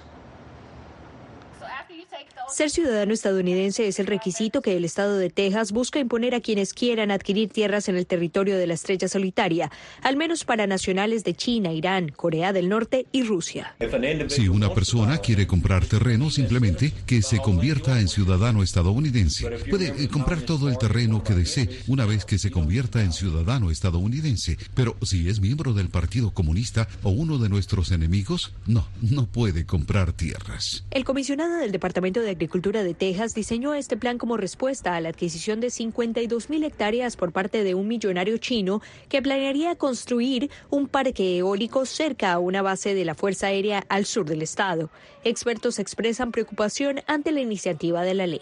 Ser 2.50 2.68
ciudadano 2.68 3.12
estadounidense 3.12 3.86
es 3.86 4.00
el 4.00 4.08
requisito 4.08 4.60
que 4.60 4.76
el 4.76 4.84
estado 4.84 5.18
de 5.18 5.30
Texas 5.30 5.70
busca 5.70 6.00
imponer 6.00 6.34
a 6.34 6.40
quienes 6.40 6.74
quieran 6.74 7.12
adquirir 7.12 7.48
tierras 7.48 7.88
en 7.88 7.96
el 7.96 8.06
territorio 8.06 8.56
de 8.56 8.66
la 8.66 8.74
estrella 8.74 9.06
solitaria, 9.06 9.70
al 10.02 10.16
menos 10.16 10.44
para 10.44 10.66
nacionales 10.66 11.22
de 11.22 11.34
China, 11.34 11.72
Irán, 11.72 12.08
Corea 12.08 12.52
del 12.52 12.68
Norte 12.68 13.06
y 13.12 13.22
Rusia. 13.22 13.76
Si 14.28 14.48
una 14.48 14.74
persona 14.74 15.18
quiere 15.18 15.46
comprar 15.46 15.86
terreno, 15.86 16.28
simplemente 16.28 16.92
que 17.06 17.22
se 17.22 17.38
convierta 17.38 18.00
en 18.00 18.08
ciudadano 18.08 18.64
estadounidense. 18.64 19.48
Puede 19.70 20.02
eh, 20.02 20.08
comprar 20.08 20.40
todo 20.40 20.68
el 20.68 20.76
terreno 20.76 21.22
que 21.22 21.34
desee 21.34 21.68
una 21.86 22.04
vez 22.04 22.24
que 22.24 22.38
se 22.38 22.50
convierta 22.50 23.02
en 23.02 23.12
ciudadano 23.12 23.70
estadounidense, 23.70 24.58
pero 24.74 24.96
si 25.02 25.28
es 25.28 25.40
miembro 25.40 25.72
del 25.72 25.88
Partido 25.88 26.32
Comunista 26.32 26.88
o 27.04 27.10
uno 27.10 27.38
de 27.38 27.48
nuestros 27.48 27.92
enemigos, 27.92 28.52
no, 28.66 28.88
no 29.00 29.26
puede 29.26 29.66
comprar 29.66 30.12
tierras. 30.12 30.84
El 30.90 31.04
comisionado 31.04 31.58
del 31.58 31.70
Departamento 31.70 32.09
de 32.18 32.30
Agricultura 32.30 32.82
de 32.82 32.92
Texas 32.92 33.36
diseñó 33.36 33.72
este 33.72 33.96
plan 33.96 34.18
como 34.18 34.36
respuesta 34.36 34.96
a 34.96 35.00
la 35.00 35.10
adquisición 35.10 35.60
de 35.60 35.70
52 35.70 36.50
mil 36.50 36.64
hectáreas 36.64 37.16
por 37.16 37.30
parte 37.30 37.62
de 37.62 37.76
un 37.76 37.86
millonario 37.86 38.36
chino 38.38 38.82
que 39.08 39.22
planearía 39.22 39.76
construir 39.76 40.50
un 40.70 40.88
parque 40.88 41.38
eólico 41.38 41.86
cerca 41.86 42.32
a 42.32 42.40
una 42.40 42.62
base 42.62 42.94
de 42.94 43.04
la 43.04 43.14
Fuerza 43.14 43.46
Aérea 43.46 43.84
al 43.88 44.06
sur 44.06 44.26
del 44.26 44.42
estado. 44.42 44.90
Expertos 45.22 45.78
expresan 45.78 46.32
preocupación 46.32 47.02
ante 47.06 47.30
la 47.30 47.40
iniciativa 47.40 48.02
de 48.02 48.14
la 48.14 48.26
ley. 48.26 48.40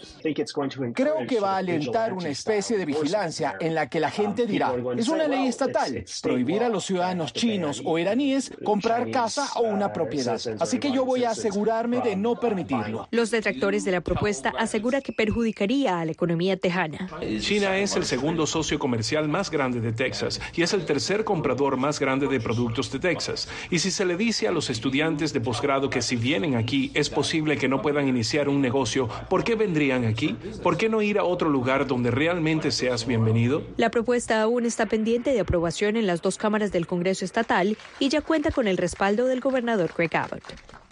Creo 0.93 1.27
que 1.27 1.39
va 1.41 1.55
a 1.55 1.57
alentar 1.57 2.13
una 2.13 2.29
especie 2.29 2.77
de 2.77 2.85
vigilancia 2.85 3.57
en 3.59 3.75
la 3.75 3.89
que 3.89 3.99
la 3.99 4.09
gente 4.09 4.45
dirá, 4.45 4.73
es 4.95 5.09
una 5.09 5.27
ley 5.27 5.47
estatal, 5.47 6.05
prohibir 6.23 6.63
a 6.63 6.69
los 6.69 6.85
ciudadanos 6.85 7.33
chinos 7.33 7.81
o 7.83 7.99
iraníes 7.99 8.53
comprar 8.63 9.11
casa 9.11 9.49
o 9.55 9.63
una 9.63 9.91
propiedad. 9.91 10.39
Así 10.59 10.79
que 10.79 10.91
yo 10.91 11.03
voy 11.03 11.25
a 11.25 11.31
asegurarme 11.31 11.99
de 11.99 12.15
no 12.15 12.39
permitirlo. 12.39 13.09
Los 13.11 13.29
detractores 13.29 13.83
de 13.83 13.91
la 13.91 13.99
propuesta 13.99 14.53
aseguran 14.57 15.01
que 15.01 15.11
perjudicaría 15.11 15.99
a 15.99 16.05
la 16.05 16.13
economía 16.13 16.55
tejana. 16.55 17.09
China 17.41 17.77
es 17.77 17.97
el 17.97 18.05
segundo 18.05 18.47
socio 18.47 18.79
comercial 18.79 19.27
más 19.27 19.51
grande 19.51 19.81
de 19.81 19.91
Texas 19.91 20.39
y 20.55 20.61
es 20.61 20.73
el 20.73 20.85
tercer 20.85 21.25
comprador 21.25 21.75
más 21.75 21.99
grande 21.99 22.27
de 22.27 22.39
productos 22.39 22.89
de 22.89 22.99
Texas. 22.99 23.49
Y 23.69 23.79
si 23.79 23.91
se 23.91 24.05
le 24.05 24.15
dice 24.15 24.47
a 24.47 24.51
los 24.51 24.69
estudiantes 24.69 25.33
de 25.33 25.41
posgrado 25.41 25.89
que 25.89 26.01
si 26.01 26.15
vienen 26.15 26.55
aquí 26.55 26.68
es 26.93 27.09
posible 27.09 27.57
que 27.57 27.67
no 27.67 27.81
puedan 27.81 28.07
iniciar 28.07 28.47
un 28.47 28.61
negocio, 28.61 29.09
¿por 29.29 29.43
qué 29.43 29.55
vendrían 29.55 30.05
aquí? 30.05 30.35
¿Por 30.61 30.77
qué 30.77 30.87
no 30.87 31.01
ir 31.01 31.17
a 31.17 31.23
otro 31.23 31.49
lugar 31.49 31.87
donde 31.87 32.11
realmente 32.11 32.71
seas 32.71 33.07
bienvenido? 33.07 33.63
La 33.77 33.89
propuesta 33.89 34.41
aún 34.41 34.65
está 34.65 34.85
pendiente 34.85 35.31
de 35.33 35.39
aprobación 35.39 35.97
en 35.97 36.05
las 36.05 36.21
dos 36.21 36.37
cámaras 36.37 36.71
del 36.71 36.85
Congreso 36.85 37.25
Estatal 37.25 37.77
y 37.99 38.09
ya 38.09 38.21
cuenta 38.21 38.51
con 38.51 38.67
el 38.67 38.77
respaldo 38.77 39.25
del 39.25 39.39
gobernador 39.39 39.91
Greg 39.97 40.15
Abbott. 40.15 40.43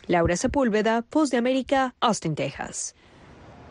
Laura 0.07 0.35
Sepúlveda, 0.35 1.03
Post 1.03 1.31
de 1.31 1.37
América, 1.37 1.93
Austin, 1.99 2.33
Texas. 2.33 2.95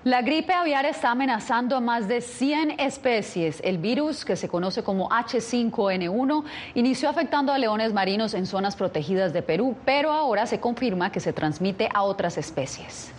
La 0.07 0.23
gripe 0.23 0.53
aviar 0.53 0.87
está 0.87 1.11
amenazando 1.11 1.75
a 1.75 1.81
más 1.81 2.07
de 2.07 2.21
100 2.21 2.79
especies. 2.79 3.61
El 3.65 3.79
virus, 3.79 4.25
que 4.25 4.37
se 4.37 4.49
conoce 4.49 4.85
como 4.85 5.09
H5N1, 5.09 6.45
inició 6.77 7.09
afectando 7.09 7.53
a 7.53 7.59
leones 7.59 7.93
marinos 7.93 8.33
en 8.35 8.47
zonas 8.47 8.77
protegidas 8.77 9.33
de 9.33 9.43
Perú, 9.43 9.75
pero 9.85 10.13
ahora 10.13 10.47
se 10.47 10.61
confirma 10.61 11.11
que 11.11 11.19
se 11.19 11.33
transmite 11.33 11.89
a 11.93 12.05
otras 12.05 12.39
especies. 12.39 13.11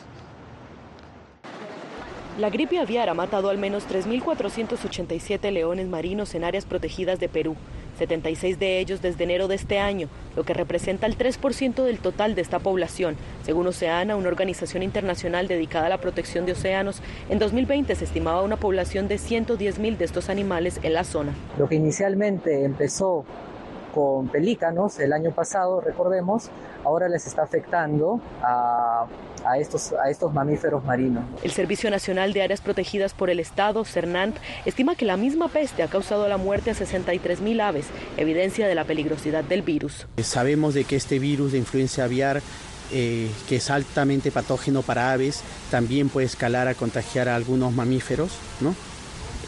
La 2.38 2.52
gripe 2.52 2.78
aviar 2.78 3.10
ha 3.10 3.16
matado 3.16 3.50
al 3.50 3.58
menos 3.58 3.90
3.487 3.90 5.52
leones 5.52 5.88
marinos 5.88 6.36
en 6.36 6.44
áreas 6.44 6.66
protegidas 6.66 7.20
de 7.20 7.30
Perú, 7.30 7.56
76 7.98 8.60
de 8.60 8.80
ellos 8.80 9.02
desde 9.02 9.24
enero 9.24 9.48
de 9.48 9.56
este 9.56 9.80
año, 9.80 10.08
lo 10.36 10.44
que 10.44 10.54
representa 10.54 11.08
el 11.08 11.18
3% 11.18 11.84
del 11.84 11.98
total 11.98 12.36
de 12.36 12.42
esta 12.42 12.60
población. 12.60 13.16
Según 13.42 13.66
Oceana, 13.66 14.16
una 14.16 14.28
organización 14.28 14.84
internacional 14.84 15.48
dedicada 15.48 15.88
a 15.88 15.90
la 15.90 15.98
protección 15.98 16.46
de 16.46 16.52
océanos, 16.52 17.02
en 17.28 17.40
2020 17.40 17.96
se 17.96 18.06
estimaba 18.06 18.44
una 18.44 18.58
población 18.58 19.08
de 19.08 19.16
110.000 19.16 19.98
de 19.98 20.06
estos 20.06 20.30
animales 20.30 20.80
en 20.84 20.94
la 20.94 21.06
zona. 21.06 21.34
Lo 21.58 21.68
que 21.68 21.74
inicialmente 21.74 22.66
empezó 22.66 23.26
con 23.98 24.28
pelícanos 24.28 25.00
el 25.00 25.12
año 25.12 25.32
pasado, 25.32 25.82
recordemos, 25.82 26.52
ahora 26.84 27.10
les 27.10 27.26
está 27.26 27.42
afectando 27.42 28.22
a, 28.44 29.08
estos, 29.60 29.92
a 29.94 30.12
estos 30.12 30.32
mamíferos 30.32 30.86
marinos. 30.86 31.24
El 31.42 31.50
Servicio 31.50 31.90
Nacional 31.90 32.32
de 32.32 32.44
Áreas 32.44 32.62
Protegidas 32.62 33.16
por 33.16 33.32
el 33.32 33.40
Estado, 33.40 33.84
CERNANT, 33.86 34.36
estima 34.66 34.94
que 34.94 35.06
la 35.06 35.18
misma 35.18 35.48
peste 35.48 35.82
ha 35.82 35.88
causado 35.88 36.28
la 36.28 36.38
muerte 36.38 36.70
a 36.70 36.76
63 36.76 37.42
mil 37.42 37.60
aves, 37.60 37.88
evidencia 38.18 38.68
de 38.68 38.76
la 38.76 38.84
peligrosidad 38.84 39.44
del 39.44 39.64
virus. 39.64 40.06
Sabemos 40.22 40.76
de 40.76 40.84
que 40.84 40.96
este 40.96 41.18
virus 41.18 41.54
de 41.54 41.58
influencia 41.58 42.04
aviar 42.04 42.44
eh, 42.92 43.32
que 43.50 43.56
es 43.56 43.72
altamente 43.72 44.30
patógeno 44.30 44.84
para 44.84 45.12
aves, 45.12 45.42
también 45.72 46.10
puede 46.10 46.28
escalar 46.28 46.68
a 46.68 46.76
contagiar 46.76 47.30
a 47.30 47.36
algunos 47.36 47.74
mamíferos, 47.74 48.38
¿no? 48.62 48.76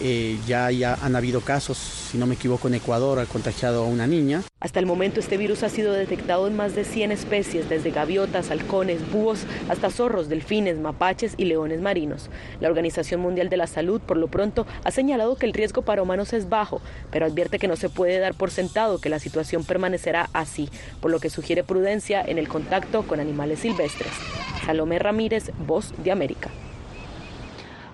Eh, 0.02 0.38
ya, 0.48 0.72
ya 0.72 0.94
han 1.02 1.16
habido 1.16 1.42
casos, 1.42 1.78
si 1.78 2.18
no 2.18 2.26
me 2.26 2.36
equivoco, 2.36 2.68
en 2.68 2.76
Ecuador 2.76 3.20
ha 3.20 3.26
contagiado 3.26 3.84
a 3.84 3.88
una 3.88 4.08
niña. 4.08 4.44
Hasta 4.62 4.80
el 4.80 4.86
momento 4.86 5.20
este 5.20 5.38
virus 5.38 5.64
ha 5.64 5.70
sido 5.70 5.94
detectado 5.94 6.48
en 6.48 6.56
más 6.56 6.76
de 6.76 6.86
100 6.86 7.12
especies, 7.12 7.70
desde 7.70 7.92
gaviotas, 7.92 8.52
halcones, 8.52 9.10
búhos, 9.12 9.46
hasta 9.70 9.90
zorros, 9.90 10.30
delfines, 10.30 10.78
mapaches 10.78 11.34
y 11.38 11.46
leones 11.46 11.82
marinos. 11.82 12.30
La 12.60 12.70
Organización 12.70 13.22
Mundial 13.22 13.50
de 13.50 13.58
la 13.58 13.68
Salud, 13.68 14.00
por 14.02 14.18
lo 14.18 14.28
pronto, 14.28 14.66
ha 14.84 14.92
señalado 14.92 15.36
que 15.36 15.46
el 15.46 15.54
riesgo 15.54 15.82
para 15.82 16.02
humanos 16.02 16.34
es 16.34 16.50
bajo, 16.50 16.82
pero 17.12 17.26
advierte 17.26 17.60
que 17.60 17.68
no 17.68 17.76
se 17.76 17.90
puede 17.90 18.20
dar 18.20 18.36
por 18.36 18.52
sentado 18.52 19.00
que 19.00 19.10
la 19.10 19.20
situación 19.20 19.64
permanecerá 19.64 20.30
así, 20.34 20.70
por 21.02 21.12
lo 21.12 21.20
que 21.20 21.30
sugiere 21.30 21.64
prudencia 21.64 22.22
en 22.22 22.38
el 22.38 22.48
contacto 22.48 23.04
con 23.04 23.20
animales 23.20 23.60
silvestres. 23.60 24.12
Salomé 24.66 25.00
Ramírez, 25.00 25.52
Voz 25.66 25.94
de 26.04 26.12
América. 26.12 26.50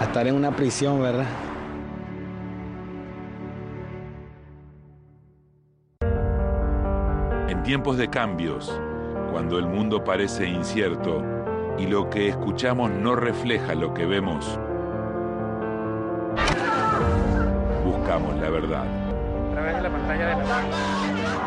a 0.00 0.04
estar 0.04 0.26
en 0.26 0.34
una 0.34 0.50
prisión, 0.50 1.02
¿verdad? 1.02 1.26
En 7.48 7.62
tiempos 7.62 7.98
de 7.98 8.08
cambios, 8.08 8.80
cuando 9.30 9.58
el 9.58 9.66
mundo 9.66 10.02
parece 10.02 10.48
incierto 10.48 11.22
y 11.78 11.86
lo 11.86 12.08
que 12.08 12.28
escuchamos 12.28 12.90
no 12.90 13.14
refleja 13.14 13.74
lo 13.74 13.92
que 13.92 14.06
vemos, 14.06 14.58
buscamos 17.84 18.36
la 18.40 18.48
verdad. 18.48 18.84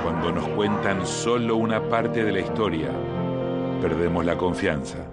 Cuando 0.03 0.31
nos 0.31 0.47
cuentan 0.49 1.07
solo 1.07 1.55
una 1.55 1.81
parte 1.89 2.23
de 2.23 2.31
la 2.31 2.39
historia, 2.41 2.91
perdemos 3.81 4.23
la 4.23 4.37
confianza 4.37 5.12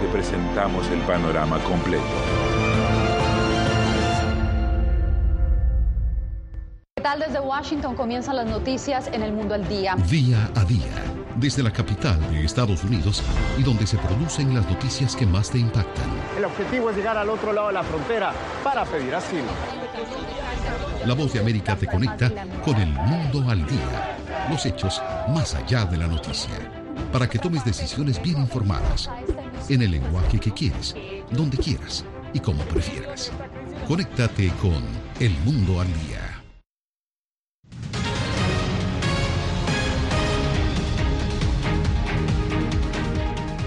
te 0.00 0.06
presentamos 0.08 0.88
el 0.90 1.00
panorama 1.00 1.58
completo. 1.64 2.02
¿Qué 6.96 7.02
tal 7.02 7.20
desde 7.20 7.40
Washington 7.40 7.94
comienzan 7.94 8.36
las 8.36 8.46
noticias 8.46 9.08
en 9.12 9.22
el 9.22 9.32
mundo 9.32 9.54
al 9.54 9.68
día? 9.68 9.96
Día 10.08 10.50
a 10.54 10.64
día, 10.64 10.92
desde 11.36 11.62
la 11.62 11.70
capital 11.70 12.18
de 12.30 12.44
Estados 12.44 12.82
Unidos 12.84 13.22
y 13.58 13.62
donde 13.62 13.86
se 13.86 13.98
producen 13.98 14.54
las 14.54 14.66
noticias 14.68 15.14
que 15.16 15.26
más 15.26 15.50
te 15.50 15.58
impactan. 15.58 16.08
El 16.36 16.44
objetivo 16.44 16.90
es 16.90 16.96
llegar 16.96 17.16
al 17.16 17.28
otro 17.28 17.52
lado 17.52 17.68
de 17.68 17.74
la 17.74 17.82
frontera 17.82 18.32
para 18.64 18.84
pedir 18.84 19.14
asilo. 19.14 19.48
La 21.04 21.14
voz 21.14 21.32
de 21.32 21.40
América 21.40 21.76
te 21.76 21.86
conecta 21.86 22.30
con 22.64 22.76
el 22.76 22.88
mundo 22.88 23.44
al 23.50 23.66
día, 23.66 24.16
los 24.50 24.64
hechos 24.64 25.02
más 25.28 25.54
allá 25.54 25.84
de 25.84 25.96
la 25.96 26.06
noticia, 26.06 26.54
para 27.12 27.28
que 27.28 27.38
tomes 27.38 27.64
decisiones 27.64 28.22
bien 28.22 28.38
informadas 28.38 29.10
en 29.70 29.82
el 29.82 29.92
lenguaje 29.92 30.38
que 30.38 30.50
quieres, 30.50 30.96
donde 31.30 31.56
quieras 31.56 32.04
y 32.34 32.40
como 32.40 32.62
prefieras. 32.64 33.32
Conéctate 33.86 34.48
con 34.60 34.82
El 35.20 35.30
Mundo 35.44 35.80
al 35.80 35.86
Día. 35.86 36.20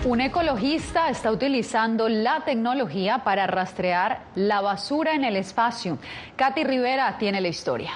Un 0.06 0.20
ecologista 0.20 1.10
está 1.10 1.32
utilizando 1.32 2.10
la 2.10 2.44
tecnología 2.44 3.24
para 3.24 3.48
rastrear 3.48 4.26
la 4.36 4.60
basura 4.60 5.16
en 5.16 5.24
el 5.24 5.38
espacio. 5.38 5.98
Katy 6.36 6.66
Rivera 6.66 7.18
tiene 7.18 7.40
la 7.40 7.48
historia. 7.48 7.92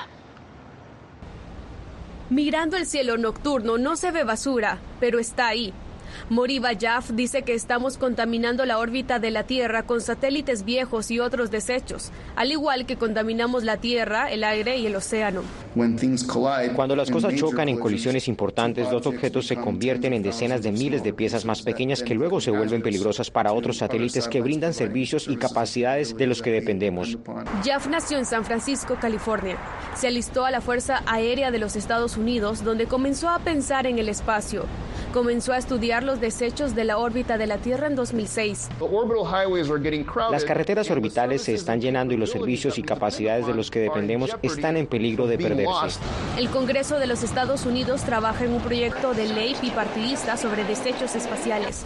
Mirando 2.29 2.77
el 2.77 2.85
cielo 2.85 3.17
nocturno 3.17 3.77
no 3.77 3.97
se 3.97 4.11
ve 4.11 4.23
basura, 4.23 4.77
pero 5.01 5.19
está 5.19 5.47
ahí, 5.47 5.73
Moriba 6.29 6.71
Jaf 6.77 7.11
dice 7.11 7.43
que 7.43 7.53
estamos 7.53 7.97
contaminando 7.97 8.65
la 8.65 8.79
órbita 8.79 9.17
de 9.17 9.31
la 9.31 9.43
Tierra 9.43 9.83
con 9.83 10.01
satélites 10.01 10.65
viejos 10.65 11.09
y 11.09 11.21
otros 11.21 11.51
desechos, 11.51 12.11
al 12.35 12.51
igual 12.51 12.85
que 12.85 12.97
contaminamos 12.97 13.63
la 13.63 13.77
Tierra, 13.77 14.29
el 14.29 14.43
aire 14.43 14.77
y 14.77 14.87
el 14.87 14.95
océano. 14.97 15.41
Cuando 16.75 16.97
las 16.97 17.09
cosas 17.09 17.33
chocan 17.35 17.69
en 17.69 17.79
colisiones 17.79 18.27
importantes, 18.27 18.91
los 18.91 19.07
objetos 19.07 19.47
se 19.47 19.55
convierten 19.55 20.11
en 20.11 20.21
decenas 20.21 20.61
de 20.63 20.73
miles 20.73 21.01
de 21.01 21.13
piezas 21.13 21.45
más 21.45 21.61
pequeñas 21.61 22.03
que 22.03 22.13
luego 22.13 22.41
se 22.41 22.51
vuelven 22.51 22.81
peligrosas 22.81 23.31
para 23.31 23.53
otros 23.53 23.77
satélites 23.77 24.27
que 24.27 24.41
brindan 24.41 24.73
servicios 24.73 25.29
y 25.29 25.37
capacidades 25.37 26.17
de 26.17 26.27
los 26.27 26.41
que 26.41 26.51
dependemos. 26.51 27.17
Jaff 27.63 27.87
nació 27.87 28.17
en 28.17 28.25
San 28.25 28.43
Francisco, 28.43 28.97
California. 28.99 29.55
Se 29.95 30.07
alistó 30.07 30.43
a 30.43 30.51
la 30.51 30.59
Fuerza 30.59 31.03
Aérea 31.05 31.51
de 31.51 31.59
los 31.59 31.77
Estados 31.77 32.17
Unidos, 32.17 32.65
donde 32.65 32.85
comenzó 32.85 33.29
a 33.29 33.39
pensar 33.39 33.87
en 33.87 33.97
el 33.97 34.09
espacio. 34.09 34.65
Comenzó 35.13 35.53
a 35.53 35.57
estudiar 35.57 36.03
los 36.03 36.16
desechos 36.19 36.75
de 36.75 36.83
la 36.83 36.97
órbita 36.97 37.37
de 37.37 37.47
la 37.47 37.57
Tierra 37.57 37.87
en 37.87 37.95
2006. 37.95 38.69
Las 40.31 40.45
carreteras 40.45 40.89
orbitales 40.91 41.43
se 41.43 41.53
están 41.53 41.81
llenando 41.81 42.13
y 42.13 42.17
los 42.17 42.31
servicios 42.31 42.77
y 42.77 42.83
capacidades 42.83 43.47
de 43.47 43.53
los 43.53 43.71
que 43.71 43.79
dependemos 43.79 44.35
están 44.41 44.77
en 44.77 44.87
peligro 44.87 45.27
de 45.27 45.37
perderse. 45.37 45.99
El 46.37 46.49
Congreso 46.49 46.99
de 46.99 47.07
los 47.07 47.23
Estados 47.23 47.65
Unidos 47.65 48.03
trabaja 48.03 48.45
en 48.45 48.53
un 48.53 48.61
proyecto 48.61 49.13
de 49.13 49.27
ley 49.27 49.55
bipartidista 49.61 50.37
sobre 50.37 50.63
desechos 50.63 51.15
espaciales. 51.15 51.85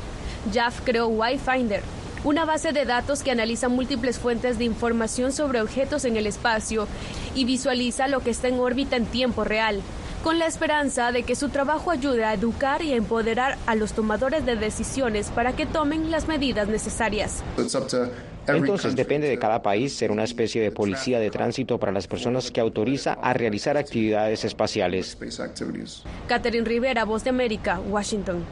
JAF 0.54 0.82
creó 0.84 1.10
Y-Finder, 1.10 1.84
una 2.24 2.46
base 2.46 2.72
de 2.72 2.86
datos 2.86 3.24
que 3.24 3.32
analiza 3.32 3.68
múltiples 3.68 4.20
fuentes 4.20 4.58
de 4.58 4.66
información 4.66 5.32
sobre 5.32 5.62
objetos 5.62 6.06
en 6.06 6.18
el 6.18 6.28
espacio 6.28 6.88
y 7.36 7.46
visualiza 7.46 8.08
lo 8.08 8.20
que 8.20 8.30
está 8.30 8.48
en 8.48 8.60
órbita 8.60 8.96
en 8.96 9.06
tiempo 9.06 9.44
real, 9.44 9.82
con 10.24 10.38
la 10.38 10.46
esperanza 10.46 11.12
de 11.12 11.24
que 11.24 11.36
su 11.36 11.50
trabajo 11.50 11.92
ayude 11.92 12.24
a 12.24 12.34
educar 12.34 12.82
y 12.82 12.94
a 12.94 12.96
empoderar 12.96 13.58
a 13.66 13.76
los 13.76 13.94
tomadores 13.94 14.46
de 14.46 14.56
decisiones 14.56 15.30
para 15.30 15.54
que 15.54 15.66
tomen 15.66 16.12
las 16.12 16.28
medidas 16.28 16.68
necesarias. 16.68 17.44
Entonces 18.48 18.96
depende 18.96 19.28
de 19.28 19.38
cada 19.38 19.62
país 19.62 19.96
ser 19.96 20.12
una 20.12 20.24
especie 20.24 20.62
de 20.62 20.72
policía 20.72 21.20
de 21.20 21.30
tránsito 21.30 21.80
para 21.80 21.92
las 21.92 22.08
personas 22.08 22.52
que 22.52 22.60
autoriza 22.60 23.14
a 23.14 23.34
realizar 23.34 23.78
actividades 23.78 24.46
espaciales. 24.46 25.18
Catherine 26.28 26.66
Rivera, 26.66 27.06
Voz 27.06 27.24
de 27.24 27.30
América, 27.30 27.80
Washington. 27.80 28.44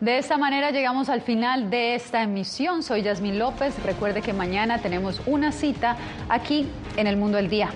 De 0.00 0.18
esta 0.18 0.36
manera 0.36 0.72
llegamos 0.72 1.08
al 1.08 1.22
final 1.22 1.70
de 1.70 1.94
esta 1.94 2.22
emisión. 2.22 2.82
Soy 2.82 3.02
Yasmín 3.02 3.38
López. 3.38 3.74
Recuerde 3.82 4.20
que 4.20 4.34
mañana 4.34 4.82
tenemos 4.82 5.22
una 5.26 5.52
cita 5.52 5.96
aquí 6.28 6.66
en 6.96 7.06
el 7.06 7.16
Mundo 7.16 7.38
del 7.38 7.48
Día. 7.48 7.70